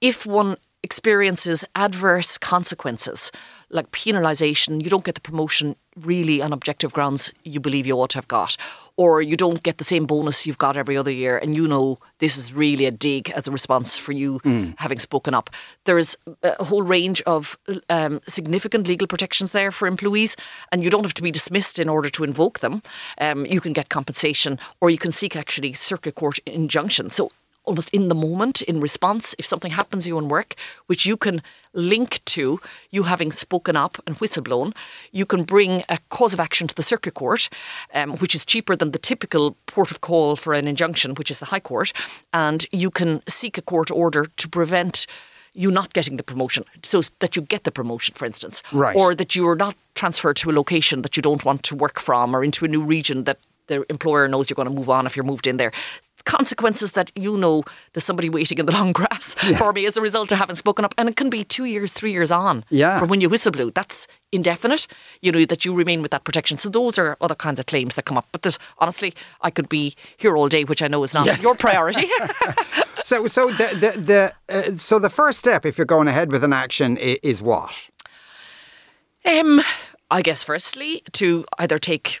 if 0.00 0.24
one 0.24 0.56
experiences 0.82 1.64
adverse 1.74 2.38
consequences 2.38 3.30
like 3.70 3.90
penalisation, 3.92 4.82
you 4.82 4.90
don't 4.90 5.04
get 5.04 5.14
the 5.14 5.20
promotion 5.20 5.76
really 5.96 6.40
on 6.40 6.52
objective 6.52 6.92
grounds 6.92 7.32
you 7.44 7.60
believe 7.60 7.86
you 7.86 7.94
ought 7.94 8.10
to 8.10 8.18
have 8.18 8.28
got, 8.28 8.56
or 8.96 9.22
you 9.22 9.36
don't 9.36 9.62
get 9.62 9.78
the 9.78 9.84
same 9.84 10.06
bonus 10.06 10.46
you've 10.46 10.58
got 10.58 10.76
every 10.76 10.96
other 10.96 11.10
year, 11.10 11.38
and 11.38 11.54
you 11.54 11.68
know 11.68 11.98
this 12.18 12.36
is 12.36 12.52
really 12.52 12.84
a 12.86 12.90
dig 12.90 13.30
as 13.30 13.46
a 13.46 13.50
response 13.50 13.96
for 13.96 14.12
you 14.12 14.40
mm. 14.40 14.74
having 14.78 14.98
spoken 14.98 15.34
up. 15.34 15.50
There 15.84 15.98
is 15.98 16.16
a 16.42 16.64
whole 16.64 16.82
range 16.82 17.22
of 17.22 17.58
um, 17.88 18.20
significant 18.26 18.86
legal 18.86 19.06
protections 19.06 19.52
there 19.52 19.70
for 19.70 19.86
employees, 19.86 20.36
and 20.72 20.82
you 20.82 20.90
don't 20.90 21.04
have 21.04 21.14
to 21.14 21.22
be 21.22 21.30
dismissed 21.30 21.78
in 21.78 21.88
order 21.88 22.08
to 22.10 22.24
invoke 22.24 22.60
them. 22.60 22.82
Um, 23.18 23.46
you 23.46 23.60
can 23.60 23.72
get 23.72 23.88
compensation, 23.88 24.58
or 24.80 24.90
you 24.90 24.98
can 24.98 25.12
seek 25.12 25.36
actually 25.36 25.72
circuit 25.74 26.16
court 26.16 26.38
injunction. 26.46 27.10
So 27.10 27.30
almost 27.64 27.90
in 27.90 28.08
the 28.08 28.14
moment 28.14 28.62
in 28.62 28.80
response 28.80 29.34
if 29.38 29.46
something 29.46 29.70
happens 29.70 30.04
to 30.04 30.08
you 30.08 30.18
in 30.18 30.28
work, 30.28 30.54
which 30.86 31.06
you 31.06 31.16
can 31.16 31.42
link 31.72 32.24
to 32.24 32.60
you 32.90 33.04
having 33.04 33.30
spoken 33.30 33.76
up 33.76 33.98
and 34.06 34.18
whistleblown, 34.18 34.74
you 35.12 35.24
can 35.24 35.44
bring 35.44 35.84
a 35.88 35.98
cause 36.08 36.32
of 36.32 36.40
action 36.40 36.66
to 36.66 36.74
the 36.74 36.82
circuit 36.82 37.14
court, 37.14 37.48
um, 37.94 38.16
which 38.16 38.34
is 38.34 38.44
cheaper 38.44 38.74
than 38.74 38.90
the 38.90 38.98
typical 38.98 39.56
port 39.66 39.90
of 39.90 40.00
call 40.00 40.36
for 40.36 40.54
an 40.54 40.66
injunction, 40.66 41.14
which 41.14 41.30
is 41.30 41.38
the 41.38 41.46
High 41.46 41.60
Court, 41.60 41.92
and 42.32 42.66
you 42.72 42.90
can 42.90 43.22
seek 43.28 43.58
a 43.58 43.62
court 43.62 43.90
order 43.90 44.26
to 44.36 44.48
prevent 44.48 45.06
you 45.52 45.70
not 45.70 45.92
getting 45.92 46.16
the 46.16 46.22
promotion, 46.22 46.64
so 46.82 47.00
that 47.18 47.34
you 47.34 47.42
get 47.42 47.64
the 47.64 47.72
promotion, 47.72 48.14
for 48.14 48.24
instance, 48.24 48.62
right. 48.72 48.96
or 48.96 49.16
that 49.16 49.34
you 49.34 49.48
are 49.48 49.56
not 49.56 49.74
transferred 49.94 50.36
to 50.36 50.48
a 50.48 50.52
location 50.52 51.02
that 51.02 51.16
you 51.16 51.22
don't 51.22 51.44
want 51.44 51.64
to 51.64 51.74
work 51.74 51.98
from, 51.98 52.36
or 52.36 52.44
into 52.44 52.64
a 52.64 52.68
new 52.68 52.82
region 52.82 53.24
that 53.24 53.38
the 53.66 53.84
employer 53.90 54.28
knows 54.28 54.50
you're 54.50 54.56
going 54.56 54.68
to 54.68 54.74
move 54.74 54.90
on 54.90 55.06
if 55.06 55.16
you're 55.16 55.24
moved 55.24 55.46
in 55.46 55.56
there 55.56 55.72
consequences 56.24 56.92
that 56.92 57.10
you 57.16 57.36
know 57.36 57.62
there's 57.92 58.04
somebody 58.04 58.28
waiting 58.28 58.58
in 58.58 58.66
the 58.66 58.72
long 58.72 58.92
grass 58.92 59.36
yeah. 59.48 59.58
for 59.58 59.72
me 59.72 59.86
as 59.86 59.96
a 59.96 60.00
result 60.00 60.32
of 60.32 60.38
having 60.38 60.56
spoken 60.56 60.84
up. 60.84 60.94
And 60.98 61.08
it 61.08 61.16
can 61.16 61.30
be 61.30 61.44
two 61.44 61.64
years, 61.64 61.92
three 61.92 62.12
years 62.12 62.30
on 62.30 62.64
yeah. 62.70 62.98
from 62.98 63.08
when 63.08 63.20
you 63.20 63.28
whistle 63.28 63.52
blew. 63.52 63.70
That's 63.70 64.06
indefinite, 64.32 64.86
you 65.20 65.32
know, 65.32 65.44
that 65.44 65.64
you 65.64 65.74
remain 65.74 66.02
with 66.02 66.10
that 66.12 66.24
protection. 66.24 66.56
So 66.56 66.68
those 66.68 66.98
are 66.98 67.16
other 67.20 67.34
kinds 67.34 67.58
of 67.58 67.66
claims 67.66 67.94
that 67.96 68.04
come 68.04 68.16
up. 68.16 68.26
But 68.32 68.42
there's 68.42 68.58
honestly, 68.78 69.14
I 69.40 69.50
could 69.50 69.68
be 69.68 69.94
here 70.16 70.36
all 70.36 70.48
day, 70.48 70.64
which 70.64 70.82
I 70.82 70.88
know 70.88 71.02
is 71.02 71.14
not 71.14 71.26
yes. 71.26 71.42
your 71.42 71.54
priority. 71.54 72.08
so, 73.02 73.26
so 73.26 73.50
the 73.50 73.68
the, 73.74 74.00
the 74.00 74.34
uh, 74.48 74.76
so 74.78 74.98
the 74.98 75.10
first 75.10 75.38
step, 75.38 75.66
if 75.66 75.78
you're 75.78 75.84
going 75.84 76.08
ahead 76.08 76.30
with 76.30 76.44
an 76.44 76.52
action, 76.52 76.96
is, 76.96 77.18
is 77.22 77.42
what? 77.42 77.88
Um, 79.24 79.60
I 80.10 80.22
guess 80.22 80.42
firstly 80.42 81.02
to 81.12 81.44
either 81.58 81.78
take 81.78 82.20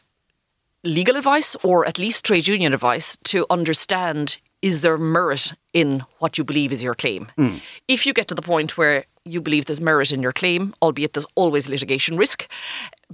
legal 0.84 1.16
advice 1.16 1.54
or 1.56 1.86
at 1.86 1.98
least 1.98 2.24
trade 2.24 2.48
union 2.48 2.72
advice 2.72 3.16
to 3.24 3.46
understand 3.50 4.38
is 4.62 4.82
there 4.82 4.98
merit 4.98 5.52
in 5.72 6.04
what 6.18 6.36
you 6.36 6.44
believe 6.44 6.72
is 6.72 6.82
your 6.82 6.94
claim. 6.94 7.30
Mm. 7.38 7.60
If 7.88 8.06
you 8.06 8.12
get 8.12 8.28
to 8.28 8.34
the 8.34 8.42
point 8.42 8.76
where 8.76 9.04
you 9.24 9.40
believe 9.40 9.66
there's 9.66 9.80
merit 9.80 10.12
in 10.12 10.22
your 10.22 10.32
claim, 10.32 10.74
albeit 10.82 11.12
there's 11.12 11.26
always 11.34 11.68
litigation 11.68 12.16
risk, 12.16 12.50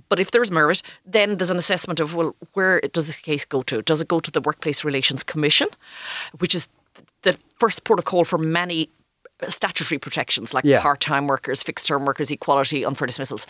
but 0.08 0.18
if 0.18 0.30
there's 0.30 0.50
merit, 0.50 0.82
then 1.04 1.36
there's 1.36 1.50
an 1.50 1.58
assessment 1.58 2.00
of 2.00 2.14
well, 2.14 2.34
where 2.54 2.80
does 2.92 3.06
this 3.06 3.16
case 3.16 3.44
go 3.44 3.62
to? 3.62 3.82
Does 3.82 4.00
it 4.00 4.08
go 4.08 4.20
to 4.20 4.30
the 4.30 4.40
Workplace 4.40 4.84
Relations 4.84 5.22
Commission, 5.22 5.68
which 6.38 6.54
is 6.54 6.68
the 7.22 7.36
first 7.58 7.84
port 7.84 7.98
of 7.98 8.04
call 8.04 8.24
for 8.24 8.38
many 8.38 8.88
statutory 9.48 9.98
protections 9.98 10.54
like 10.54 10.64
yeah. 10.64 10.80
part-time 10.80 11.26
workers, 11.26 11.62
fixed-term 11.62 12.04
workers, 12.04 12.30
equality, 12.30 12.84
unfair 12.84 13.06
dismissals. 13.06 13.46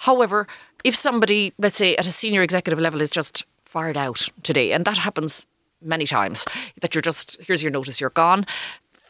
However, 0.00 0.46
if 0.84 0.94
somebody, 0.94 1.52
let's 1.58 1.76
say 1.76 1.96
at 1.96 2.06
a 2.06 2.10
senior 2.10 2.42
executive 2.42 2.80
level, 2.80 3.00
is 3.00 3.10
just 3.10 3.44
fired 3.64 3.96
out 3.96 4.28
today, 4.42 4.72
and 4.72 4.84
that 4.84 4.98
happens 4.98 5.46
many 5.82 6.06
times, 6.06 6.46
that 6.80 6.94
you're 6.94 7.02
just 7.02 7.36
here's 7.42 7.62
your 7.62 7.72
notice, 7.72 8.00
you're 8.00 8.10
gone. 8.10 8.46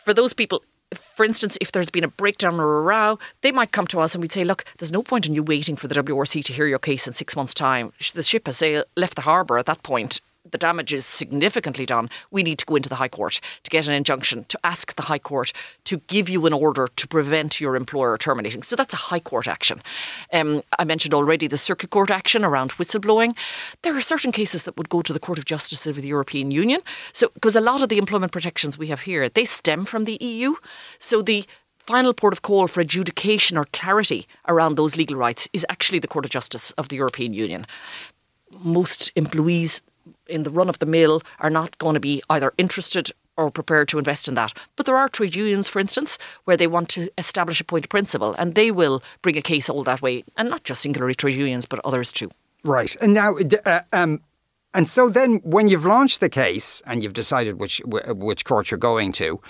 For 0.04 0.14
those 0.14 0.32
people, 0.32 0.62
for 0.94 1.24
instance, 1.24 1.58
if 1.60 1.72
there's 1.72 1.90
been 1.90 2.04
a 2.04 2.08
breakdown 2.08 2.60
or 2.60 2.78
a 2.78 2.82
row, 2.82 3.18
they 3.40 3.52
might 3.52 3.72
come 3.72 3.86
to 3.88 4.00
us 4.00 4.14
and 4.14 4.22
we'd 4.22 4.32
say, 4.32 4.44
look, 4.44 4.64
there's 4.78 4.92
no 4.92 5.02
point 5.02 5.26
in 5.26 5.34
you 5.34 5.42
waiting 5.42 5.76
for 5.76 5.88
the 5.88 5.94
WRC 5.94 6.44
to 6.44 6.52
hear 6.52 6.66
your 6.66 6.78
case 6.78 7.06
in 7.06 7.12
six 7.12 7.34
months' 7.36 7.54
time. 7.54 7.92
The 8.14 8.22
ship 8.22 8.46
has 8.46 8.62
left 8.96 9.16
the 9.16 9.22
harbour 9.22 9.58
at 9.58 9.66
that 9.66 9.82
point 9.82 10.20
the 10.50 10.58
damage 10.58 10.92
is 10.92 11.04
significantly 11.04 11.86
done, 11.86 12.08
we 12.30 12.42
need 12.42 12.58
to 12.58 12.66
go 12.66 12.76
into 12.76 12.88
the 12.88 12.96
High 12.96 13.08
Court 13.08 13.40
to 13.62 13.70
get 13.70 13.86
an 13.88 13.94
injunction, 13.94 14.44
to 14.44 14.58
ask 14.64 14.94
the 14.96 15.02
High 15.02 15.18
Court 15.18 15.52
to 15.84 15.98
give 16.08 16.28
you 16.28 16.46
an 16.46 16.52
order 16.52 16.88
to 16.96 17.08
prevent 17.08 17.60
your 17.60 17.76
employer 17.76 18.16
terminating. 18.18 18.62
So 18.62 18.76
that's 18.76 18.94
a 18.94 18.98
High 18.98 19.20
Court 19.20 19.48
action. 19.48 19.82
Um, 20.32 20.62
I 20.78 20.84
mentioned 20.84 21.14
already 21.14 21.46
the 21.46 21.56
Circuit 21.56 21.90
Court 21.90 22.10
action 22.10 22.44
around 22.44 22.72
whistleblowing. 22.72 23.36
There 23.82 23.96
are 23.96 24.00
certain 24.00 24.32
cases 24.32 24.64
that 24.64 24.76
would 24.76 24.88
go 24.88 25.02
to 25.02 25.12
the 25.12 25.20
Court 25.20 25.38
of 25.38 25.44
Justice 25.44 25.86
of 25.86 25.96
the 25.96 26.08
European 26.08 26.50
Union. 26.50 26.80
So, 27.12 27.30
because 27.34 27.56
a 27.56 27.60
lot 27.60 27.82
of 27.82 27.88
the 27.88 27.98
employment 27.98 28.32
protections 28.32 28.78
we 28.78 28.88
have 28.88 29.02
here, 29.02 29.28
they 29.28 29.44
stem 29.44 29.84
from 29.84 30.04
the 30.04 30.18
EU. 30.20 30.54
So 30.98 31.22
the 31.22 31.44
final 31.86 32.12
port 32.12 32.32
of 32.32 32.42
call 32.42 32.66
for 32.66 32.80
adjudication 32.80 33.56
or 33.56 33.66
clarity 33.72 34.26
around 34.48 34.74
those 34.74 34.96
legal 34.96 35.16
rights 35.16 35.48
is 35.52 35.64
actually 35.68 36.00
the 36.00 36.08
Court 36.08 36.24
of 36.24 36.30
Justice 36.30 36.72
of 36.72 36.88
the 36.88 36.96
European 36.96 37.32
Union. 37.32 37.66
Most 38.50 39.12
employees 39.14 39.82
in 40.28 40.42
the 40.42 40.50
run 40.50 40.68
of 40.68 40.78
the 40.78 40.86
mill 40.86 41.22
are 41.40 41.50
not 41.50 41.78
going 41.78 41.94
to 41.94 42.00
be 42.00 42.22
either 42.30 42.52
interested 42.58 43.10
or 43.36 43.50
prepared 43.50 43.88
to 43.88 43.98
invest 43.98 44.28
in 44.28 44.34
that. 44.34 44.52
But 44.76 44.86
there 44.86 44.96
are 44.96 45.08
trade 45.08 45.36
unions, 45.36 45.68
for 45.68 45.78
instance, 45.78 46.18
where 46.44 46.56
they 46.56 46.66
want 46.66 46.88
to 46.90 47.10
establish 47.18 47.60
a 47.60 47.64
point 47.64 47.84
of 47.84 47.90
principle 47.90 48.34
and 48.38 48.54
they 48.54 48.70
will 48.70 49.02
bring 49.22 49.36
a 49.36 49.42
case 49.42 49.68
all 49.68 49.84
that 49.84 50.02
way, 50.02 50.24
and 50.36 50.48
not 50.48 50.64
just 50.64 50.80
singularly 50.80 51.14
trade 51.14 51.34
unions, 51.34 51.66
but 51.66 51.80
others 51.84 52.12
too. 52.12 52.30
Right. 52.64 52.96
And 53.00 53.14
now, 53.14 53.36
uh, 53.64 53.80
um, 53.92 54.20
and 54.74 54.88
so 54.88 55.08
then 55.08 55.40
when 55.44 55.68
you've 55.68 55.86
launched 55.86 56.20
the 56.20 56.28
case 56.28 56.82
and 56.86 57.02
you've 57.02 57.14
decided 57.14 57.58
which 57.60 57.80
which 57.84 58.44
court 58.44 58.70
you're 58.70 58.78
going 58.78 59.12
to, 59.12 59.40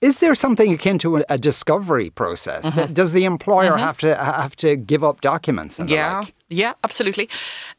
is 0.00 0.20
there 0.20 0.34
something 0.34 0.72
akin 0.72 0.98
to 0.98 1.24
a, 1.28 1.38
discovery 1.38 2.10
process? 2.10 2.70
Mm-hmm. 2.70 2.92
Does 2.92 3.12
the 3.12 3.24
employer 3.24 3.72
mm-hmm. 3.72 3.80
have 3.80 3.98
to 3.98 4.14
have 4.14 4.54
to 4.56 4.76
give 4.76 5.02
up 5.02 5.20
documents? 5.20 5.80
yeah, 5.86 6.20
like? 6.20 6.34
yeah, 6.48 6.74
absolutely. 6.84 7.28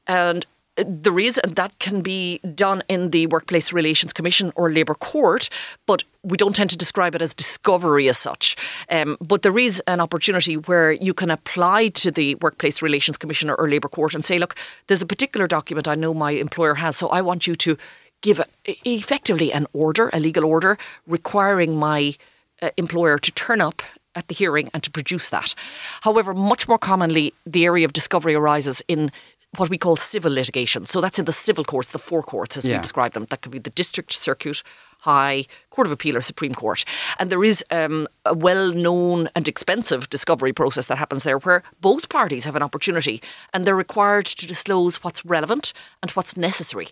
And 0.07 0.45
the 0.85 1.11
reason 1.11 1.53
that 1.53 1.77
can 1.79 2.01
be 2.01 2.39
done 2.55 2.83
in 2.87 3.11
the 3.11 3.27
Workplace 3.27 3.73
Relations 3.73 4.13
Commission 4.13 4.51
or 4.55 4.71
Labour 4.71 4.95
Court, 4.95 5.49
but 5.85 6.03
we 6.23 6.37
don't 6.37 6.55
tend 6.55 6.69
to 6.69 6.77
describe 6.77 7.15
it 7.15 7.21
as 7.21 7.33
discovery 7.33 8.09
as 8.09 8.17
such. 8.17 8.55
Um, 8.89 9.17
but 9.19 9.41
there 9.41 9.57
is 9.57 9.81
an 9.87 9.99
opportunity 9.99 10.55
where 10.55 10.91
you 10.91 11.13
can 11.13 11.29
apply 11.29 11.89
to 11.89 12.11
the 12.11 12.35
Workplace 12.35 12.81
Relations 12.81 13.17
Commission 13.17 13.49
or 13.49 13.69
Labour 13.69 13.89
Court 13.89 14.13
and 14.13 14.25
say, 14.25 14.37
look, 14.37 14.55
there's 14.87 15.01
a 15.01 15.05
particular 15.05 15.47
document 15.47 15.87
I 15.87 15.95
know 15.95 16.13
my 16.13 16.31
employer 16.31 16.75
has, 16.75 16.97
so 16.97 17.07
I 17.09 17.21
want 17.21 17.47
you 17.47 17.55
to 17.55 17.77
give 18.21 18.39
a, 18.39 18.45
effectively 18.85 19.53
an 19.53 19.65
order, 19.73 20.09
a 20.11 20.19
legal 20.19 20.45
order, 20.45 20.77
requiring 21.07 21.77
my 21.77 22.15
uh, 22.61 22.69
employer 22.77 23.17
to 23.19 23.31
turn 23.31 23.61
up 23.61 23.81
at 24.15 24.27
the 24.27 24.35
hearing 24.35 24.69
and 24.73 24.83
to 24.83 24.91
produce 24.91 25.29
that. 25.29 25.53
However, 26.01 26.33
much 26.33 26.67
more 26.67 26.77
commonly, 26.77 27.33
the 27.45 27.65
area 27.65 27.85
of 27.85 27.93
discovery 27.93 28.35
arises 28.35 28.83
in 28.87 29.11
what 29.57 29.69
we 29.69 29.77
call 29.77 29.95
civil 29.95 30.31
litigation. 30.31 30.85
So 30.85 31.01
that's 31.01 31.17
in 31.17 31.25
the 31.25 31.31
civil 31.31 31.63
courts, 31.63 31.89
the 31.89 31.99
four 31.99 32.21
courts 32.21 32.55
as 32.55 32.65
yeah. 32.65 32.75
we 32.77 32.81
describe 32.81 33.13
them. 33.13 33.25
That 33.29 33.41
could 33.41 33.51
be 33.51 33.59
the 33.59 33.71
district, 33.71 34.13
circuit, 34.13 34.61
high, 34.99 35.45
court 35.71 35.87
of 35.87 35.91
appeal, 35.91 36.15
or 36.15 36.21
supreme 36.21 36.53
court. 36.53 36.85
And 37.17 37.31
there 37.31 37.43
is 37.43 37.65
um, 37.71 38.07
a 38.25 38.35
well-known 38.35 39.29
and 39.35 39.47
expensive 39.47 40.09
discovery 40.09 40.53
process 40.53 40.85
that 40.85 40.97
happens 40.97 41.23
there, 41.23 41.39
where 41.39 41.63
both 41.81 42.09
parties 42.09 42.45
have 42.45 42.55
an 42.55 42.63
opportunity, 42.63 43.21
and 43.53 43.65
they're 43.65 43.75
required 43.75 44.27
to 44.27 44.45
disclose 44.45 45.03
what's 45.03 45.25
relevant 45.25 45.73
and 46.03 46.11
what's 46.11 46.37
necessary. 46.37 46.89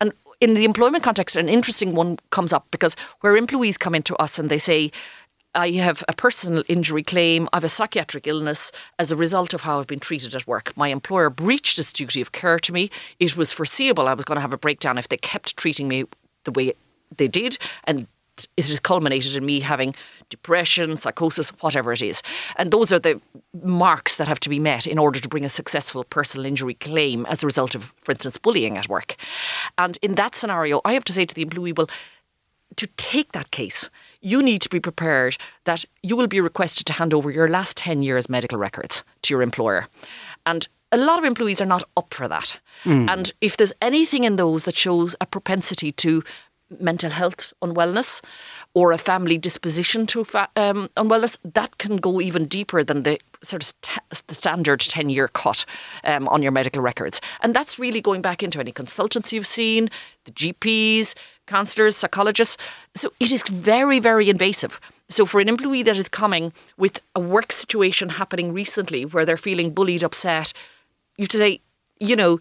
And 0.00 0.12
in 0.40 0.54
the 0.54 0.64
employment 0.64 1.04
context, 1.04 1.36
an 1.36 1.48
interesting 1.48 1.94
one 1.94 2.18
comes 2.30 2.52
up 2.52 2.66
because 2.70 2.96
where 3.20 3.36
employees 3.36 3.76
come 3.76 3.94
into 3.94 4.16
us 4.16 4.38
and 4.38 4.48
they 4.48 4.58
say, 4.58 4.90
I 5.54 5.70
have 5.72 6.04
a 6.06 6.12
personal 6.12 6.62
injury 6.68 7.02
claim. 7.02 7.48
I 7.52 7.56
have 7.56 7.64
a 7.64 7.68
psychiatric 7.68 8.26
illness 8.26 8.70
as 8.98 9.10
a 9.10 9.16
result 9.16 9.52
of 9.52 9.62
how 9.62 9.80
I've 9.80 9.86
been 9.86 10.00
treated 10.00 10.34
at 10.34 10.46
work. 10.46 10.76
My 10.76 10.88
employer 10.88 11.28
breached 11.28 11.78
its 11.78 11.92
duty 11.92 12.20
of 12.20 12.32
care 12.32 12.58
to 12.60 12.72
me. 12.72 12.90
It 13.18 13.36
was 13.36 13.52
foreseeable 13.52 14.06
I 14.06 14.14
was 14.14 14.24
going 14.24 14.36
to 14.36 14.42
have 14.42 14.52
a 14.52 14.58
breakdown 14.58 14.98
if 14.98 15.08
they 15.08 15.16
kept 15.16 15.56
treating 15.56 15.88
me 15.88 16.04
the 16.44 16.52
way 16.52 16.74
they 17.16 17.26
did. 17.26 17.58
And 17.84 18.06
it 18.56 18.66
has 18.66 18.80
culminated 18.80 19.34
in 19.36 19.44
me 19.44 19.60
having 19.60 19.94
depression, 20.28 20.96
psychosis, 20.96 21.50
whatever 21.60 21.92
it 21.92 22.00
is. 22.00 22.22
And 22.56 22.70
those 22.70 22.92
are 22.92 22.98
the 22.98 23.20
marks 23.62 24.16
that 24.16 24.28
have 24.28 24.40
to 24.40 24.48
be 24.48 24.58
met 24.58 24.86
in 24.86 24.98
order 24.98 25.20
to 25.20 25.28
bring 25.28 25.44
a 25.44 25.48
successful 25.48 26.04
personal 26.04 26.46
injury 26.46 26.74
claim 26.74 27.26
as 27.26 27.42
a 27.42 27.46
result 27.46 27.74
of, 27.74 27.92
for 28.02 28.12
instance, 28.12 28.38
bullying 28.38 28.78
at 28.78 28.88
work. 28.88 29.16
And 29.76 29.98
in 30.00 30.14
that 30.14 30.36
scenario, 30.36 30.80
I 30.84 30.94
have 30.94 31.04
to 31.04 31.12
say 31.12 31.24
to 31.24 31.34
the 31.34 31.42
employee, 31.42 31.72
well, 31.72 31.88
to 32.76 32.86
take 32.96 33.32
that 33.32 33.50
case, 33.50 33.90
you 34.20 34.42
need 34.42 34.62
to 34.62 34.68
be 34.68 34.80
prepared 34.80 35.36
that 35.64 35.84
you 36.02 36.16
will 36.16 36.28
be 36.28 36.40
requested 36.40 36.86
to 36.86 36.92
hand 36.92 37.12
over 37.12 37.30
your 37.30 37.48
last 37.48 37.76
10 37.76 38.02
years' 38.02 38.28
medical 38.28 38.58
records 38.58 39.04
to 39.22 39.34
your 39.34 39.42
employer. 39.42 39.88
And 40.46 40.66
a 40.92 40.96
lot 40.96 41.18
of 41.18 41.24
employees 41.24 41.60
are 41.60 41.66
not 41.66 41.84
up 41.96 42.12
for 42.12 42.28
that. 42.28 42.58
Mm. 42.84 43.08
And 43.10 43.32
if 43.40 43.56
there's 43.56 43.72
anything 43.80 44.24
in 44.24 44.36
those 44.36 44.64
that 44.64 44.76
shows 44.76 45.14
a 45.20 45.26
propensity 45.26 45.92
to 45.92 46.22
mental 46.78 47.10
health 47.10 47.52
unwellness 47.62 48.22
or 48.74 48.92
a 48.92 48.98
family 48.98 49.36
disposition 49.38 50.06
to 50.06 50.24
fa- 50.24 50.48
um, 50.56 50.88
unwellness, 50.96 51.36
that 51.44 51.78
can 51.78 51.96
go 51.96 52.20
even 52.20 52.46
deeper 52.46 52.84
than 52.84 53.02
the 53.02 53.18
sort 53.42 53.62
of 53.62 53.66
st- 53.66 54.26
the 54.26 54.34
standard 54.34 54.80
10 54.80 55.10
year 55.10 55.28
cut 55.28 55.64
um, 56.04 56.28
on 56.28 56.42
your 56.42 56.52
medical 56.52 56.82
records. 56.82 57.20
And 57.40 57.54
that's 57.54 57.78
really 57.78 58.00
going 58.00 58.22
back 58.22 58.42
into 58.42 58.60
any 58.60 58.72
consultants 58.72 59.32
you've 59.32 59.46
seen, 59.46 59.90
the 60.24 60.32
GPs, 60.32 61.14
counsellors, 61.50 61.96
psychologists. 61.96 62.56
So 62.94 63.12
it 63.18 63.32
is 63.32 63.42
very, 63.42 63.98
very 63.98 64.30
invasive. 64.30 64.80
So 65.08 65.26
for 65.26 65.40
an 65.40 65.48
employee 65.48 65.82
that 65.82 65.98
is 65.98 66.08
coming 66.08 66.52
with 66.76 67.02
a 67.16 67.20
work 67.20 67.52
situation 67.52 68.10
happening 68.10 68.52
recently 68.52 69.04
where 69.04 69.24
they're 69.26 69.36
feeling 69.36 69.74
bullied, 69.74 70.04
upset, 70.04 70.52
you 71.16 71.24
have 71.24 71.28
to 71.30 71.38
say, 71.38 71.60
you 71.98 72.16
know, 72.16 72.38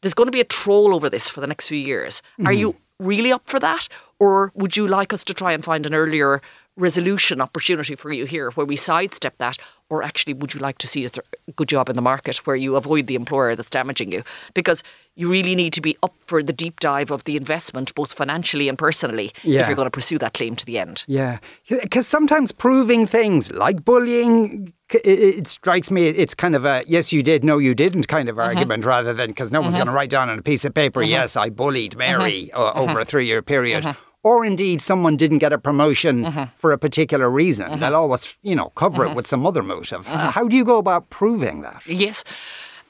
there's 0.00 0.14
going 0.14 0.26
to 0.28 0.32
be 0.32 0.40
a 0.40 0.44
troll 0.60 0.94
over 0.94 1.08
this 1.10 1.28
for 1.28 1.40
the 1.40 1.46
next 1.46 1.68
few 1.68 1.78
years. 1.78 2.20
Mm-hmm. 2.20 2.46
Are 2.46 2.52
you 2.52 2.76
really 2.98 3.32
up 3.32 3.42
for 3.46 3.58
that? 3.58 3.88
Or 4.18 4.52
would 4.54 4.76
you 4.76 4.86
like 4.86 5.12
us 5.12 5.24
to 5.24 5.34
try 5.34 5.52
and 5.52 5.64
find 5.64 5.86
an 5.86 5.94
earlier 5.94 6.42
resolution 6.76 7.40
opportunity 7.40 7.94
for 7.94 8.12
you 8.12 8.24
here 8.24 8.50
where 8.52 8.66
we 8.66 8.76
sidestep 8.76 9.38
that? 9.38 9.56
Or 9.88 10.04
actually, 10.04 10.34
would 10.34 10.54
you 10.54 10.60
like 10.60 10.78
to 10.78 10.86
see 10.86 11.04
a 11.04 11.52
good 11.56 11.68
job 11.68 11.88
in 11.88 11.96
the 11.96 12.02
market 12.02 12.36
where 12.46 12.54
you 12.54 12.76
avoid 12.76 13.08
the 13.08 13.16
employer 13.16 13.56
that's 13.56 13.70
damaging 13.70 14.12
you? 14.12 14.22
Because 14.54 14.84
you 15.16 15.28
really 15.28 15.56
need 15.56 15.72
to 15.72 15.80
be 15.80 15.96
up 16.02 16.14
for 16.20 16.42
the 16.42 16.52
deep 16.52 16.78
dive 16.78 17.10
of 17.10 17.24
the 17.24 17.36
investment, 17.36 17.92
both 17.96 18.12
financially 18.12 18.68
and 18.68 18.78
personally, 18.78 19.32
yeah. 19.42 19.62
if 19.62 19.66
you're 19.66 19.74
going 19.74 19.86
to 19.86 19.90
pursue 19.90 20.16
that 20.18 20.34
claim 20.34 20.54
to 20.54 20.64
the 20.64 20.78
end. 20.78 21.04
Yeah. 21.08 21.38
Because 21.68 22.06
sometimes 22.06 22.52
proving 22.52 23.04
things 23.04 23.50
like 23.50 23.84
bullying, 23.84 24.72
it, 24.90 25.48
strikes 25.48 25.90
me 25.90 26.06
it's 26.06 26.34
kind 26.34 26.54
of 26.54 26.64
a 26.64 26.84
yes, 26.86 27.12
you 27.12 27.22
did, 27.22 27.42
no, 27.42 27.58
you 27.58 27.74
didn't 27.74 28.06
kind 28.06 28.28
of 28.28 28.36
mm-hmm. 28.36 28.48
argument 28.48 28.84
rather 28.84 29.12
than 29.12 29.30
because 29.30 29.50
no 29.50 29.60
one's 29.60 29.74
mm-hmm. 29.74 29.80
going 29.80 29.88
to 29.88 29.92
write 29.92 30.10
down 30.10 30.30
on 30.30 30.38
a 30.38 30.42
piece 30.42 30.64
of 30.64 30.72
paper, 30.72 31.00
mm-hmm. 31.00 31.10
yes, 31.10 31.36
I 31.36 31.50
bullied 31.50 31.96
Mary 31.96 32.52
uh, 32.52 32.72
over 32.74 33.00
a 33.00 33.04
three 33.04 33.26
year 33.26 33.42
period 33.42 33.84
or 34.22 34.44
indeed 34.44 34.82
someone 34.82 35.16
didn't 35.16 35.38
get 35.38 35.52
a 35.52 35.58
promotion 35.58 36.24
mm-hmm. 36.24 36.44
for 36.56 36.72
a 36.72 36.78
particular 36.78 37.30
reason. 37.30 37.70
Mm-hmm. 37.70 37.80
They'll 37.80 37.96
always, 37.96 38.36
you 38.42 38.54
know, 38.54 38.70
cover 38.70 39.04
mm-hmm. 39.04 39.12
it 39.12 39.16
with 39.16 39.26
some 39.26 39.46
other 39.46 39.62
motive. 39.62 40.08
Uh, 40.08 40.30
how 40.30 40.46
do 40.46 40.56
you 40.56 40.64
go 40.64 40.78
about 40.78 41.10
proving 41.10 41.62
that? 41.62 41.82
Yes. 41.86 42.24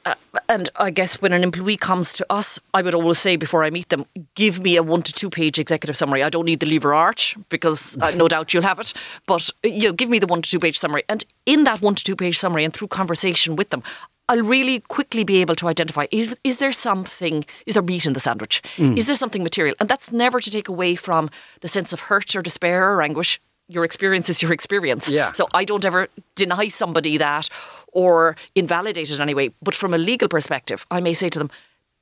Uh, 0.07 0.15
and 0.49 0.71
I 0.77 0.91
guess 0.91 1.21
when 1.21 1.35
an 1.35 1.43
employee 1.43 1.77
comes 1.77 2.15
to 2.15 2.27
us, 2.31 2.59
I 2.73 2.81
would 2.81 2.95
always 2.95 3.19
say 3.19 3.37
before 3.37 3.65
I 3.65 3.71
meet 3.71 3.91
them, 3.91 4.07
give 4.35 4.59
me 4.61 4.77
a 4.77 4.83
one 4.83 5.03
to 5.03 5.13
two 5.13 5.29
page 5.29 5.59
executive 5.59 5.97
summary. 5.97 6.23
I 6.23 6.31
don't 6.31 6.47
need 6.47 6.61
the 6.61 6.67
lever 6.67 6.95
arch 6.95 7.37
because 7.51 7.99
uh, 8.01 8.11
no 8.13 8.27
doubt 8.35 8.55
you'll 8.55 8.63
have 8.63 8.79
it, 8.79 8.95
but 9.27 9.51
you 9.63 9.89
know, 9.89 9.93
give 9.93 10.09
me 10.09 10.19
the 10.19 10.27
one 10.27 10.41
to 10.41 10.51
two 10.51 10.59
page 10.59 10.79
summary. 10.79 11.03
And 11.09 11.27
in 11.45 11.65
that 11.65 11.83
one 11.83 11.95
to 11.95 12.03
two 12.03 12.17
page 12.17 12.39
summary 12.39 12.65
and 12.65 12.73
through 12.73 12.89
conversation 12.89 13.57
with 13.57 13.69
them, 13.69 13.83
I'll 14.31 14.43
really 14.43 14.79
quickly 14.79 15.25
be 15.25 15.41
able 15.41 15.57
to 15.57 15.67
identify 15.67 16.07
is, 16.13 16.37
is 16.45 16.59
there 16.59 16.71
something, 16.71 17.45
is 17.67 17.75
there 17.75 17.83
meat 17.83 18.07
in 18.07 18.13
the 18.13 18.21
sandwich? 18.21 18.63
Mm. 18.77 18.97
Is 18.97 19.07
there 19.07 19.17
something 19.17 19.43
material? 19.43 19.75
And 19.81 19.89
that's 19.89 20.13
never 20.13 20.41
to 20.41 20.51
take 20.53 20.69
away 20.69 20.95
from 20.95 21.31
the 21.63 21.69
sense 21.69 21.93
of 21.93 21.99
hurt 21.99 22.37
or 22.37 22.41
despair 22.41 22.93
or 22.95 23.03
anguish. 23.03 23.41
Your 23.67 23.85
experience 23.85 24.31
is 24.31 24.41
your 24.41 24.53
experience. 24.53 25.11
Yeah. 25.11 25.33
So 25.33 25.49
I 25.53 25.65
don't 25.65 25.85
ever 25.85 26.07
deny 26.37 26.69
somebody 26.69 27.17
that 27.17 27.49
or 27.89 28.37
invalidate 28.55 29.11
it 29.11 29.19
anyway. 29.19 29.53
But 29.61 29.75
from 29.75 29.95
a 29.95 29.99
legal 29.99 30.29
perspective, 30.29 30.87
I 30.93 31.01
may 31.01 31.13
say 31.13 31.29
to 31.29 31.39
them, 31.41 31.51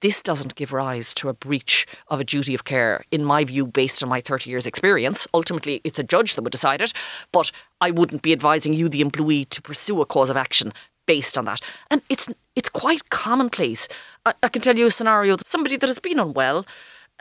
this 0.00 0.22
doesn't 0.22 0.54
give 0.54 0.72
rise 0.72 1.12
to 1.14 1.28
a 1.28 1.34
breach 1.34 1.86
of 2.08 2.20
a 2.20 2.24
duty 2.24 2.54
of 2.54 2.64
care, 2.64 3.04
in 3.10 3.24
my 3.24 3.42
view, 3.44 3.66
based 3.66 4.02
on 4.02 4.08
my 4.08 4.20
30 4.20 4.48
years' 4.48 4.66
experience. 4.66 5.26
Ultimately, 5.34 5.80
it's 5.82 5.98
a 5.98 6.04
judge 6.04 6.36
that 6.36 6.42
would 6.42 6.52
decide 6.52 6.82
it, 6.82 6.92
but 7.32 7.50
I 7.80 7.90
wouldn't 7.90 8.22
be 8.22 8.32
advising 8.32 8.74
you, 8.74 8.88
the 8.88 9.00
employee, 9.00 9.44
to 9.46 9.60
pursue 9.60 10.00
a 10.00 10.06
cause 10.06 10.30
of 10.30 10.36
action 10.36 10.72
based 11.08 11.36
on 11.38 11.46
that. 11.46 11.60
And 11.90 12.02
it's 12.08 12.28
it's 12.54 12.70
quite 12.70 13.10
commonplace. 13.10 13.88
I, 14.24 14.32
I 14.42 14.48
can 14.48 14.62
tell 14.62 14.78
you 14.78 14.86
a 14.86 14.90
scenario 14.90 15.36
that 15.36 15.48
somebody 15.48 15.76
that 15.76 15.88
has 15.88 15.98
been 15.98 16.20
unwell, 16.20 16.66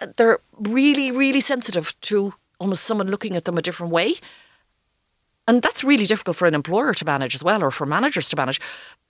uh, 0.01 0.07
they're 0.17 0.39
really, 0.59 1.09
really 1.11 1.41
sensitive 1.41 1.99
to 2.01 2.33
almost 2.59 2.83
someone 2.83 3.09
looking 3.09 3.35
at 3.35 3.45
them 3.45 3.57
a 3.57 3.61
different 3.61 3.93
way. 3.93 4.15
And 5.47 5.61
that's 5.61 5.83
really 5.83 6.05
difficult 6.05 6.37
for 6.37 6.47
an 6.47 6.53
employer 6.53 6.93
to 6.93 7.05
manage 7.05 7.33
as 7.33 7.43
well, 7.43 7.63
or 7.63 7.71
for 7.71 7.85
managers 7.85 8.29
to 8.29 8.35
manage. 8.35 8.59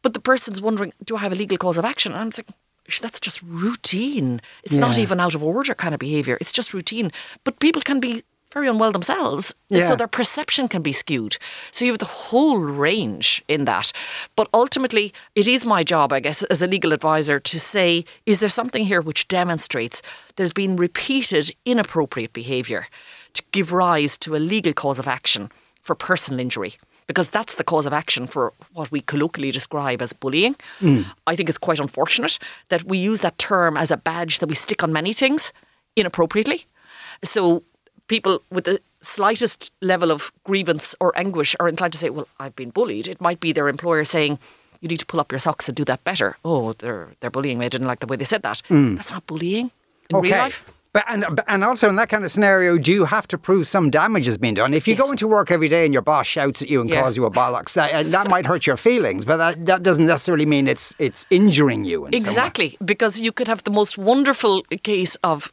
But 0.03 0.13
the 0.13 0.19
person's 0.21 0.61
wondering, 0.61 0.93
do 1.03 1.15
I 1.15 1.19
have 1.19 1.33
a 1.33 1.35
legal 1.35 1.57
cause 1.57 1.79
of 1.79 1.85
action? 1.85 2.11
And 2.11 2.21
I'm 2.21 2.31
saying, 2.31 2.53
that's 3.01 3.19
just 3.19 3.41
routine. 3.41 4.39
It's 4.63 4.75
yeah. 4.75 4.85
not 4.87 4.99
even 4.99 5.19
out 5.19 5.35
of 5.35 5.43
order 5.43 5.73
kind 5.75 5.93
of 5.93 5.99
behaviour. 5.99 6.37
It's 6.39 6.51
just 6.51 6.73
routine. 6.73 7.11
But 7.43 7.59
people 7.59 7.81
can 7.81 7.99
be 7.99 8.23
very 8.51 8.67
unwell 8.67 8.91
themselves. 8.91 9.55
Yeah. 9.69 9.87
So 9.87 9.95
their 9.95 10.07
perception 10.07 10.67
can 10.67 10.81
be 10.81 10.91
skewed. 10.91 11.37
So 11.71 11.85
you 11.85 11.91
have 11.91 11.99
the 11.99 12.05
whole 12.05 12.59
range 12.59 13.43
in 13.47 13.65
that. 13.65 13.91
But 14.35 14.47
ultimately, 14.53 15.13
it 15.35 15.47
is 15.47 15.65
my 15.65 15.83
job, 15.83 16.13
I 16.13 16.19
guess, 16.19 16.43
as 16.43 16.61
a 16.61 16.67
legal 16.67 16.93
advisor 16.93 17.39
to 17.39 17.59
say, 17.59 18.05
is 18.25 18.39
there 18.39 18.49
something 18.49 18.85
here 18.85 19.01
which 19.01 19.27
demonstrates 19.27 20.01
there's 20.35 20.53
been 20.53 20.75
repeated 20.75 21.51
inappropriate 21.65 22.33
behaviour 22.33 22.87
to 23.33 23.43
give 23.51 23.73
rise 23.73 24.17
to 24.19 24.35
a 24.35 24.37
legal 24.37 24.73
cause 24.73 24.99
of 24.99 25.07
action 25.07 25.51
for 25.81 25.95
personal 25.95 26.39
injury? 26.39 26.75
Because 27.05 27.29
that's 27.29 27.55
the 27.55 27.63
cause 27.63 27.85
of 27.85 27.93
action 27.93 28.27
for 28.27 28.53
what 28.73 28.91
we 28.91 28.99
colloquially 28.99 29.51
describe 29.51 30.01
as 30.01 30.11
bullying. 30.11 30.55
Mm. 30.81 31.05
I 31.25 31.35
think 31.35 31.47
it's 31.47 31.57
quite 31.57 31.79
unfortunate 31.79 32.37
that 32.67 32.83
we 32.83 32.97
use 32.97 33.21
that 33.21 33.37
term 33.37 33.77
as 33.77 33.91
a 33.91 33.97
badge 33.97 34.39
that 34.39 34.49
we 34.49 34.55
stick 34.55 34.83
on 34.83 34.91
many 34.91 35.13
things 35.13 35.53
inappropriately. 35.95 36.65
So 37.23 37.63
people 38.07 38.41
with 38.49 38.65
the 38.65 38.79
slightest 39.01 39.71
level 39.81 40.11
of 40.11 40.31
grievance 40.43 40.95
or 40.99 41.17
anguish 41.17 41.55
are 41.59 41.67
inclined 41.69 41.93
to 41.93 41.99
say, 41.99 42.09
Well, 42.09 42.27
I've 42.39 42.55
been 42.55 42.69
bullied. 42.71 43.07
It 43.07 43.21
might 43.21 43.39
be 43.39 43.51
their 43.51 43.67
employer 43.69 44.03
saying, 44.03 44.39
You 44.81 44.87
need 44.89 44.99
to 44.99 45.05
pull 45.05 45.19
up 45.19 45.31
your 45.31 45.39
socks 45.39 45.67
and 45.69 45.75
do 45.75 45.85
that 45.85 46.03
better. 46.03 46.37
Oh, 46.43 46.73
they're, 46.73 47.09
they're 47.19 47.29
bullying 47.31 47.59
me. 47.59 47.65
I 47.65 47.69
didn't 47.69 47.87
like 47.87 47.99
the 47.99 48.07
way 48.07 48.15
they 48.17 48.25
said 48.25 48.41
that. 48.43 48.61
That's 48.69 49.11
not 49.13 49.25
bullying 49.27 49.71
in 50.09 50.17
real 50.17 50.37
life. 50.37 50.63
But 50.93 51.03
and 51.09 51.25
and 51.47 51.63
also 51.63 51.89
in 51.89 51.95
that 51.97 52.09
kind 52.09 52.23
of 52.23 52.31
scenario, 52.31 52.77
do 52.77 52.91
you 52.91 53.05
have 53.05 53.27
to 53.27 53.37
prove 53.37 53.67
some 53.67 53.91
damage 53.91 54.25
has 54.25 54.37
been 54.37 54.55
done? 54.55 54.73
If 54.73 54.87
you 54.87 54.95
Yes. 54.95 55.03
go 55.03 55.11
into 55.11 55.27
work 55.27 55.51
every 55.51 55.67
day 55.67 55.83
and 55.85 55.93
your 55.93 56.01
boss 56.01 56.25
shouts 56.25 56.61
at 56.63 56.69
you 56.69 56.79
and 56.81 56.89
Yeah. 56.89 57.01
calls 57.01 57.15
you 57.17 57.25
a 57.25 57.29
bollocks, 57.29 57.73
that 57.73 57.93
uh, 57.93 58.03
that 58.09 58.29
might 58.29 58.45
hurt 58.47 58.65
your 58.65 58.77
feelings, 58.77 59.23
but 59.25 59.37
that, 59.37 59.65
that 59.67 59.83
doesn't 59.83 60.07
necessarily 60.07 60.45
mean 60.47 60.67
it's 60.67 60.95
it's 60.97 61.27
injuring 61.29 61.83
you. 61.85 62.05
In. 62.07 62.13
Exactly, 62.15 62.77
because 62.83 63.19
you 63.19 63.31
could 63.31 63.47
have 63.47 63.61
the 63.63 63.69
most 63.69 63.97
wonderful 63.97 64.63
case 64.81 65.15
of 65.23 65.51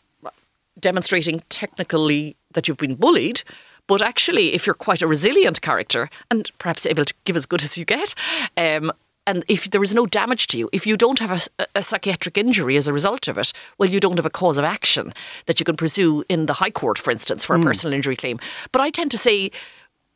demonstrating 0.79 1.43
technically 1.49 2.37
that 2.55 2.67
you've 2.67 2.79
been 2.79 2.95
bullied. 2.95 3.43
But 3.87 4.01
actually, 4.01 4.55
if 4.55 4.67
you're 4.67 4.75
quite 4.75 5.03
a 5.03 5.07
resilient 5.07 5.61
character 5.61 6.09
and 6.31 6.51
perhaps 6.59 6.87
able 6.87 7.05
to 7.05 7.15
give 7.25 7.37
as 7.37 7.47
good 7.47 7.63
as 7.63 7.77
you 7.77 7.85
get, 7.85 8.15
um, 8.57 8.91
and 9.27 9.45
if 9.49 9.71
there 9.71 9.83
is 9.83 9.95
no 9.95 10.07
damage 10.07 10.47
to 10.49 10.59
you, 10.59 10.69
if 10.73 10.87
you 10.87 10.97
don't 10.97 11.19
have 11.19 11.49
a 11.75 11.83
psychiatric 11.83 12.37
injury 12.37 12.77
as 12.77 12.87
a 12.87 12.93
result 12.93 13.27
of 13.27 13.39
it, 13.39 13.53
well, 13.79 13.89
you 13.89 14.01
don't 14.01 14.17
have 14.17 14.27
a 14.27 14.31
cause 14.31 14.59
of 14.59 14.65
action 14.65 15.15
that 15.47 15.59
you 15.59 15.65
can 15.65 15.77
pursue 15.77 16.25
in 16.29 16.47
the 16.47 16.55
High 16.55 16.71
Court, 16.71 16.99
for 16.99 17.11
instance, 17.11 17.45
for 17.45 17.57
a 17.57 17.61
personal 17.61 17.95
injury 17.95 18.17
claim. 18.17 18.39
But 18.71 18.83
I 18.83 18.91
tend 18.91 19.11
to 19.13 19.19
say, 19.19 19.51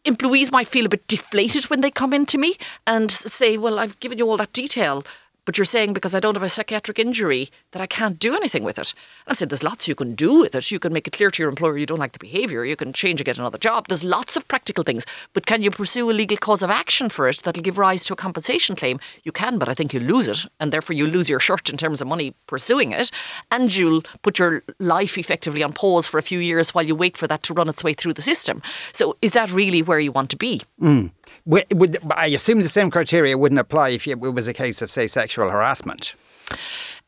employees 0.04 0.52
might 0.52 0.68
feel 0.68 0.84
a 0.84 0.90
bit 0.90 1.06
deflated 1.06 1.70
when 1.70 1.80
they 1.80 1.90
come 1.90 2.12
in 2.12 2.26
to 2.26 2.38
me 2.38 2.56
and 2.86 3.10
say, 3.10 3.56
Well, 3.56 3.78
I've 3.78 3.98
given 4.00 4.18
you 4.18 4.28
all 4.28 4.36
that 4.36 4.52
detail, 4.52 5.04
but 5.48 5.56
you're 5.56 5.64
saying 5.64 5.94
because 5.94 6.14
I 6.14 6.20
don't 6.20 6.34
have 6.34 6.42
a 6.42 6.48
psychiatric 6.50 6.98
injury 6.98 7.48
that 7.72 7.80
I 7.80 7.86
can't 7.86 8.18
do 8.18 8.36
anything 8.36 8.64
with 8.64 8.78
it. 8.78 8.92
And 9.24 9.30
I 9.30 9.32
said, 9.32 9.48
There's 9.48 9.62
lots 9.62 9.88
you 9.88 9.94
can 9.94 10.14
do 10.14 10.40
with 10.40 10.54
it. 10.54 10.70
You 10.70 10.78
can 10.78 10.92
make 10.92 11.06
it 11.06 11.14
clear 11.14 11.30
to 11.30 11.42
your 11.42 11.48
employer 11.48 11.78
you 11.78 11.86
don't 11.86 11.98
like 11.98 12.12
the 12.12 12.18
behaviour, 12.18 12.66
you 12.66 12.76
can 12.76 12.92
change 12.92 13.22
and 13.22 13.24
get 13.24 13.38
another 13.38 13.56
job. 13.56 13.88
There's 13.88 14.04
lots 14.04 14.36
of 14.36 14.46
practical 14.46 14.84
things. 14.84 15.06
But 15.32 15.46
can 15.46 15.62
you 15.62 15.70
pursue 15.70 16.10
a 16.10 16.12
legal 16.12 16.36
cause 16.36 16.62
of 16.62 16.68
action 16.68 17.08
for 17.08 17.30
it 17.30 17.38
that'll 17.38 17.62
give 17.62 17.78
rise 17.78 18.04
to 18.04 18.12
a 18.12 18.16
compensation 18.16 18.76
claim? 18.76 19.00
You 19.24 19.32
can, 19.32 19.56
but 19.56 19.70
I 19.70 19.72
think 19.72 19.94
you 19.94 20.00
lose 20.00 20.28
it, 20.28 20.44
and 20.60 20.70
therefore 20.70 20.96
you 20.96 21.06
lose 21.06 21.30
your 21.30 21.40
shirt 21.40 21.70
in 21.70 21.78
terms 21.78 22.02
of 22.02 22.08
money 22.08 22.34
pursuing 22.46 22.92
it, 22.92 23.10
and 23.50 23.74
you'll 23.74 24.02
put 24.20 24.38
your 24.38 24.62
life 24.78 25.16
effectively 25.16 25.62
on 25.62 25.72
pause 25.72 26.06
for 26.06 26.18
a 26.18 26.22
few 26.22 26.40
years 26.40 26.74
while 26.74 26.84
you 26.84 26.94
wait 26.94 27.16
for 27.16 27.26
that 27.26 27.42
to 27.44 27.54
run 27.54 27.70
its 27.70 27.82
way 27.82 27.94
through 27.94 28.12
the 28.12 28.20
system. 28.20 28.60
So 28.92 29.16
is 29.22 29.32
that 29.32 29.50
really 29.50 29.80
where 29.80 29.98
you 29.98 30.12
want 30.12 30.28
to 30.28 30.36
be? 30.36 30.60
Hmm. 30.78 31.06
Would, 31.48 31.64
would, 31.72 31.98
I 32.10 32.26
assume 32.26 32.60
the 32.60 32.68
same 32.68 32.90
criteria 32.90 33.36
wouldn't 33.36 33.58
apply 33.58 33.88
if 33.90 34.06
it 34.06 34.20
was 34.20 34.46
a 34.46 34.52
case 34.52 34.82
of, 34.82 34.90
say, 34.90 35.06
sexual 35.06 35.48
harassment. 35.48 36.14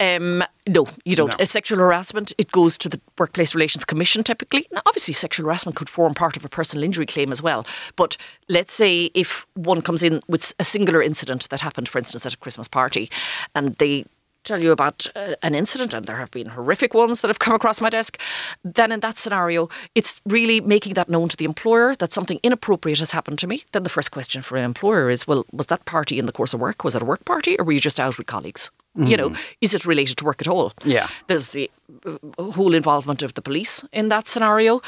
Um, 0.00 0.42
no, 0.66 0.88
you 1.04 1.14
don't. 1.14 1.28
No. 1.28 1.36
A 1.38 1.44
sexual 1.44 1.78
harassment, 1.78 2.32
it 2.38 2.50
goes 2.50 2.78
to 2.78 2.88
the 2.88 2.98
Workplace 3.18 3.54
Relations 3.54 3.84
Commission 3.84 4.24
typically. 4.24 4.66
Now, 4.72 4.80
obviously, 4.86 5.12
sexual 5.12 5.44
harassment 5.44 5.76
could 5.76 5.90
form 5.90 6.14
part 6.14 6.38
of 6.38 6.44
a 6.44 6.48
personal 6.48 6.84
injury 6.84 7.04
claim 7.04 7.30
as 7.32 7.42
well. 7.42 7.66
But 7.96 8.16
let's 8.48 8.72
say 8.72 9.10
if 9.12 9.46
one 9.54 9.82
comes 9.82 10.02
in 10.02 10.22
with 10.26 10.54
a 10.58 10.64
singular 10.64 11.02
incident 11.02 11.50
that 11.50 11.60
happened, 11.60 11.90
for 11.90 11.98
instance, 11.98 12.24
at 12.24 12.32
a 12.32 12.38
Christmas 12.38 12.66
party, 12.66 13.10
and 13.54 13.74
they 13.74 14.06
tell 14.44 14.62
you 14.62 14.72
about 14.72 15.06
uh, 15.14 15.34
an 15.42 15.54
incident, 15.54 15.94
and 15.94 16.06
there 16.06 16.16
have 16.16 16.30
been 16.30 16.48
horrific 16.48 16.94
ones 16.94 17.20
that 17.20 17.28
have 17.28 17.38
come 17.38 17.54
across 17.54 17.80
my 17.80 17.90
desk, 17.90 18.20
then 18.64 18.92
in 18.92 19.00
that 19.00 19.18
scenario, 19.18 19.68
it's 19.94 20.20
really 20.26 20.60
making 20.60 20.94
that 20.94 21.08
known 21.08 21.28
to 21.28 21.36
the 21.36 21.44
employer 21.44 21.94
that 21.96 22.12
something 22.12 22.40
inappropriate 22.42 22.98
has 22.98 23.12
happened 23.12 23.38
to 23.38 23.46
me. 23.46 23.64
Then 23.72 23.82
the 23.82 23.90
first 23.90 24.10
question 24.10 24.42
for 24.42 24.56
an 24.56 24.64
employer 24.64 25.10
is, 25.10 25.26
well, 25.26 25.44
was 25.52 25.66
that 25.66 25.84
party 25.84 26.18
in 26.18 26.26
the 26.26 26.32
course 26.32 26.54
of 26.54 26.60
work? 26.60 26.84
Was 26.84 26.94
it 26.94 27.02
a 27.02 27.04
work 27.04 27.24
party, 27.24 27.56
or 27.58 27.64
were 27.64 27.72
you 27.72 27.80
just 27.80 28.00
out 28.00 28.18
with 28.18 28.26
colleagues? 28.26 28.70
You 28.96 29.16
know, 29.16 29.32
is 29.60 29.72
it 29.72 29.86
related 29.86 30.16
to 30.16 30.24
work 30.24 30.40
at 30.40 30.48
all? 30.48 30.72
Yeah. 30.84 31.06
There's 31.28 31.48
the 31.48 31.70
uh, 32.04 32.50
whole 32.52 32.74
involvement 32.74 33.22
of 33.22 33.34
the 33.34 33.40
police 33.40 33.84
in 33.92 34.08
that 34.08 34.26
scenario. 34.26 34.80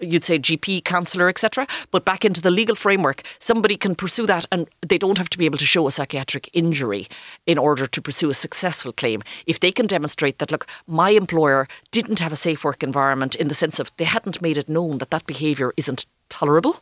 You'd 0.00 0.24
say 0.24 0.38
GP, 0.38 0.84
counsellor, 0.84 1.28
etc. 1.28 1.66
But 1.90 2.04
back 2.04 2.24
into 2.24 2.42
the 2.42 2.50
legal 2.50 2.76
framework, 2.76 3.22
somebody 3.38 3.76
can 3.76 3.94
pursue 3.94 4.26
that 4.26 4.44
and 4.52 4.68
they 4.86 4.98
don't 4.98 5.18
have 5.18 5.30
to 5.30 5.38
be 5.38 5.46
able 5.46 5.58
to 5.58 5.66
show 5.66 5.86
a 5.86 5.90
psychiatric 5.90 6.50
injury 6.52 7.08
in 7.46 7.58
order 7.58 7.86
to 7.86 8.02
pursue 8.02 8.30
a 8.30 8.34
successful 8.34 8.92
claim. 8.92 9.22
If 9.46 9.60
they 9.60 9.72
can 9.72 9.86
demonstrate 9.86 10.38
that, 10.38 10.50
look, 10.50 10.66
my 10.86 11.10
employer 11.10 11.66
didn't 11.90 12.18
have 12.18 12.32
a 12.32 12.36
safe 12.36 12.64
work 12.64 12.82
environment 12.82 13.34
in 13.34 13.48
the 13.48 13.54
sense 13.54 13.78
of 13.78 13.90
they 13.96 14.04
hadn't 14.04 14.42
made 14.42 14.58
it 14.58 14.68
known 14.68 14.98
that 14.98 15.10
that 15.10 15.26
behaviour 15.26 15.72
isn't 15.76 16.06
tolerable. 16.28 16.80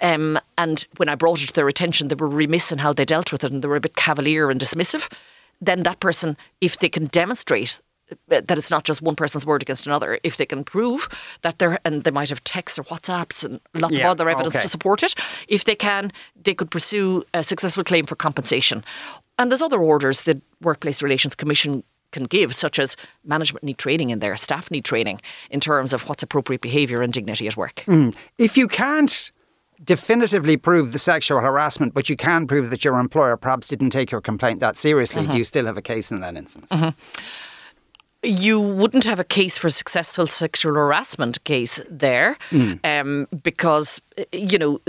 Um, 0.00 0.38
and 0.56 0.86
when 0.96 1.08
I 1.08 1.14
brought 1.14 1.42
it 1.42 1.48
to 1.48 1.54
their 1.54 1.68
attention, 1.68 2.08
they 2.08 2.14
were 2.14 2.28
remiss 2.28 2.72
in 2.72 2.78
how 2.78 2.92
they 2.92 3.04
dealt 3.04 3.32
with 3.32 3.44
it 3.44 3.52
and 3.52 3.62
they 3.62 3.68
were 3.68 3.76
a 3.76 3.80
bit 3.80 3.96
cavalier 3.96 4.50
and 4.50 4.60
dismissive. 4.60 5.10
Then 5.60 5.82
that 5.82 6.00
person, 6.00 6.36
if 6.60 6.78
they 6.78 6.88
can 6.88 7.06
demonstrate 7.06 7.80
that 8.28 8.50
it's 8.50 8.70
not 8.70 8.84
just 8.84 9.02
one 9.02 9.16
person's 9.16 9.46
word 9.46 9.62
against 9.62 9.86
another, 9.86 10.18
if 10.22 10.36
they 10.36 10.46
can 10.46 10.64
prove 10.64 11.08
that 11.42 11.58
they're, 11.58 11.78
and 11.84 12.04
they 12.04 12.10
might 12.10 12.28
have 12.28 12.42
texts 12.44 12.78
or 12.78 12.84
WhatsApps 12.84 13.44
and 13.44 13.60
lots 13.74 13.98
Yeah, 13.98 14.06
of 14.06 14.12
other 14.12 14.28
evidence 14.28 14.56
okay. 14.56 14.62
to 14.62 14.68
support 14.68 15.02
it, 15.02 15.14
if 15.48 15.64
they 15.64 15.74
can, 15.74 16.12
they 16.42 16.54
could 16.54 16.70
pursue 16.70 17.24
a 17.34 17.42
successful 17.42 17.84
claim 17.84 18.06
for 18.06 18.16
compensation. 18.16 18.84
And 19.38 19.50
there's 19.50 19.62
other 19.62 19.80
orders 19.80 20.22
the 20.22 20.40
Workplace 20.60 21.02
Relations 21.02 21.34
Commission 21.34 21.82
can 22.12 22.24
give, 22.24 22.54
such 22.54 22.78
as 22.78 22.96
management 23.24 23.64
need 23.64 23.78
training 23.78 24.10
in 24.10 24.18
there, 24.18 24.36
staff 24.36 24.70
need 24.70 24.84
training 24.84 25.20
in 25.50 25.60
terms 25.60 25.92
of 25.92 26.08
what's 26.08 26.22
appropriate 26.22 26.60
behaviour 26.60 27.02
and 27.02 27.12
dignity 27.12 27.46
at 27.46 27.56
work. 27.56 27.84
Mm. 27.86 28.14
If 28.36 28.56
you 28.56 28.68
can't 28.68 29.30
definitively 29.82 30.56
prove 30.56 30.92
the 30.92 30.98
sexual 30.98 31.40
harassment, 31.40 31.94
but 31.94 32.10
you 32.10 32.16
can 32.16 32.46
prove 32.46 32.70
that 32.70 32.84
your 32.84 32.98
employer 32.98 33.36
perhaps 33.36 33.68
didn't 33.68 33.90
take 33.90 34.10
your 34.10 34.20
complaint 34.20 34.60
that 34.60 34.76
seriously, 34.76 35.22
mm-hmm. 35.22 35.32
do 35.32 35.38
you 35.38 35.44
still 35.44 35.64
have 35.66 35.76
a 35.76 35.82
case 35.82 36.10
in 36.10 36.20
that 36.20 36.36
instance? 36.36 36.68
Mm-hmm. 36.70 36.90
You 38.22 38.60
wouldn't 38.60 39.04
have 39.04 39.18
a 39.18 39.24
case 39.24 39.56
for 39.56 39.68
a 39.68 39.70
successful 39.70 40.26
sexual 40.26 40.74
harassment 40.74 41.42
case 41.44 41.80
there 41.90 42.36
um, 42.84 43.26
because, 43.42 44.00
uh, 44.18 44.24
you 44.32 44.58
know, 44.58 44.80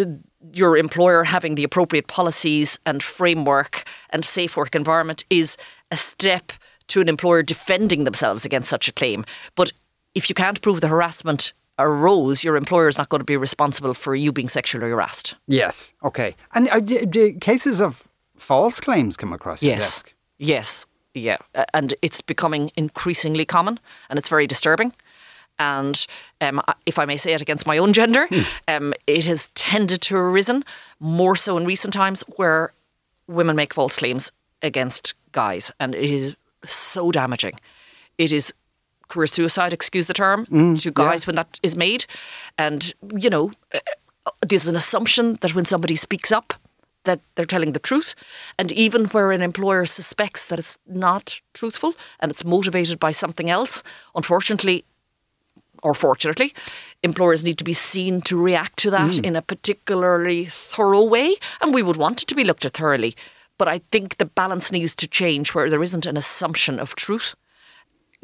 your 0.54 0.78
employer 0.78 1.24
having 1.24 1.56
the 1.56 1.64
appropriate 1.64 2.08
policies 2.08 2.78
and 2.86 3.02
framework 3.02 3.88
and 4.10 4.26
safe 4.26 4.58
work 4.58 4.76
environment 4.76 5.24
is 5.30 5.56
a 5.92 5.96
step 5.96 6.52
to 6.88 7.00
an 7.00 7.08
employer 7.08 7.42
defending 7.44 8.04
themselves 8.04 8.44
against 8.46 8.70
such 8.70 8.90
a 8.90 8.92
claim. 8.92 9.24
But 9.56 9.72
if 10.14 10.28
you 10.30 10.36
can't 10.36 10.62
prove 10.62 10.82
the 10.82 10.90
harassment 10.90 11.54
arose, 11.80 12.44
your 12.44 12.58
employer 12.58 12.90
is 12.90 12.98
not 12.98 13.08
going 13.10 13.20
to 13.22 13.26
be 13.26 13.38
responsible 13.38 13.94
for 13.94 14.14
you 14.14 14.32
being 14.34 14.50
sexually 14.50 14.90
harassed. 14.90 15.36
Yes. 15.48 15.94
Okay. 16.04 16.36
And 16.54 16.70
uh, 16.70 16.82
do, 16.82 17.06
do 17.06 17.34
cases 17.40 17.80
of 17.82 18.10
false 18.36 18.82
claims 18.82 19.16
come 19.16 19.32
across 19.32 19.64
your 19.64 19.74
Yes. 19.74 19.80
desk? 19.80 20.14
Yes. 20.38 20.86
Yeah. 21.14 21.38
Uh, 21.56 21.66
And 21.74 21.94
it's 22.02 22.22
becoming 22.22 22.72
increasingly 22.76 23.46
common 23.46 23.80
and 24.10 24.20
it's 24.20 24.30
very 24.30 24.48
disturbing. 24.48 24.94
And 25.60 26.08
um, 26.40 26.62
if 26.86 26.98
I 26.98 27.06
may 27.06 27.18
say 27.18 27.34
it 27.34 27.42
against 27.42 27.68
my 27.68 27.78
own 27.78 27.94
gender, 27.94 28.28
um, 28.68 28.94
it 29.06 29.26
has 29.26 29.50
tended 29.54 30.02
to 30.02 30.16
arisen 30.18 30.64
more 31.00 31.36
so 31.36 31.58
in 31.58 31.66
recent 31.66 31.94
times 31.94 32.24
where 32.38 32.72
women 33.28 33.56
make 33.56 33.74
false 33.74 33.98
claims 33.98 34.32
against 34.64 35.14
guys. 35.32 35.72
And 35.80 35.94
it 35.96 36.10
is 36.10 36.36
so 36.66 37.12
damaging. 37.12 37.60
It 38.18 38.32
is 38.32 38.54
career 39.08 39.28
suicide, 39.28 39.74
excuse 39.74 40.08
the 40.08 40.14
term, 40.14 40.46
to 40.78 40.92
guys 40.92 41.28
when 41.28 41.36
that 41.36 41.60
is 41.62 41.76
made. 41.76 42.06
And, 42.58 42.94
you 43.18 43.30
know, 43.30 43.52
uh, 43.74 43.80
there's 44.48 44.68
an 44.68 44.76
assumption 44.76 45.38
that 45.42 45.54
when 45.54 45.66
somebody 45.66 45.96
speaks 45.96 46.32
up, 46.32 46.54
that 47.04 47.22
they're 47.36 47.46
telling 47.46 47.74
the 47.74 47.80
truth. 47.80 48.16
And 48.58 48.72
even 48.72 49.06
where 49.06 49.32
an 49.32 49.42
employer 49.42 49.86
suspects 49.86 50.46
that 50.48 50.60
it's 50.60 50.78
not 50.88 51.42
truthful 51.54 51.96
and 52.20 52.32
it's 52.32 52.46
motivated 52.46 53.00
by 53.00 53.12
something 53.12 53.50
else, 53.50 53.84
unfortunately, 54.16 54.86
or 55.84 55.94
fortunately, 55.94 56.54
employers 57.02 57.44
need 57.44 57.58
to 57.58 57.64
be 57.64 57.74
seen 57.74 58.22
to 58.22 58.38
react 58.38 58.78
to 58.78 58.92
that 58.92 59.12
mm. 59.12 59.26
in 59.26 59.36
a 59.36 59.42
particularly 59.42 60.46
thorough 60.46 61.04
way. 61.04 61.36
And 61.60 61.74
we 61.74 61.82
would 61.82 61.98
want 61.98 62.22
it 62.22 62.28
to 62.28 62.36
be 62.36 62.44
looked 62.44 62.66
at 62.66 62.74
thoroughly. 62.74 63.16
But 63.58 63.68
I 63.68 63.80
think 63.92 64.18
the 64.18 64.26
balance 64.26 64.72
needs 64.72 64.96
to 64.96 65.08
change 65.08 65.54
where 65.54 65.70
there 65.70 65.84
isn't 65.84 66.06
an 66.06 66.18
assumption 66.18 66.80
of 66.80 66.96
truth 66.96 67.36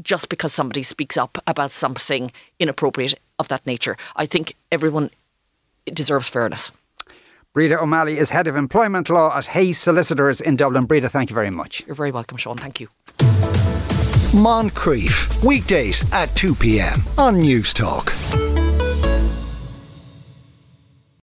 just 0.01 0.29
because 0.29 0.53
somebody 0.53 0.83
speaks 0.83 1.17
up 1.17 1.37
about 1.47 1.71
something 1.71 2.31
inappropriate 2.59 3.15
of 3.39 3.47
that 3.47 3.65
nature. 3.65 3.97
I 4.15 4.25
think 4.25 4.55
everyone 4.71 5.09
deserves 5.85 6.29
fairness. 6.29 6.71
Breda 7.57 7.81
O'Malley 7.81 8.19
is 8.19 8.29
Head 8.29 8.45
of 8.45 8.55
Employment 8.55 9.09
Law 9.09 9.35
at 9.35 9.47
Hayes 9.47 9.79
Solicitors 9.79 10.39
in 10.41 10.57
Dublin. 10.57 10.85
Breda, 10.85 11.09
thank 11.09 11.31
you 11.31 11.33
very 11.33 11.49
much. 11.49 11.83
You're 11.87 11.95
very 11.95 12.11
welcome, 12.11 12.37
Sean. 12.37 12.55
Thank 12.55 12.79
you. 12.79 12.87
Moncrieff, 14.31 15.43
weekdays 15.43 16.05
at 16.13 16.27
2 16.35 16.53
p.m. 16.53 17.01
on 17.17 17.37
News 17.37 17.73
Talk. 17.73 18.13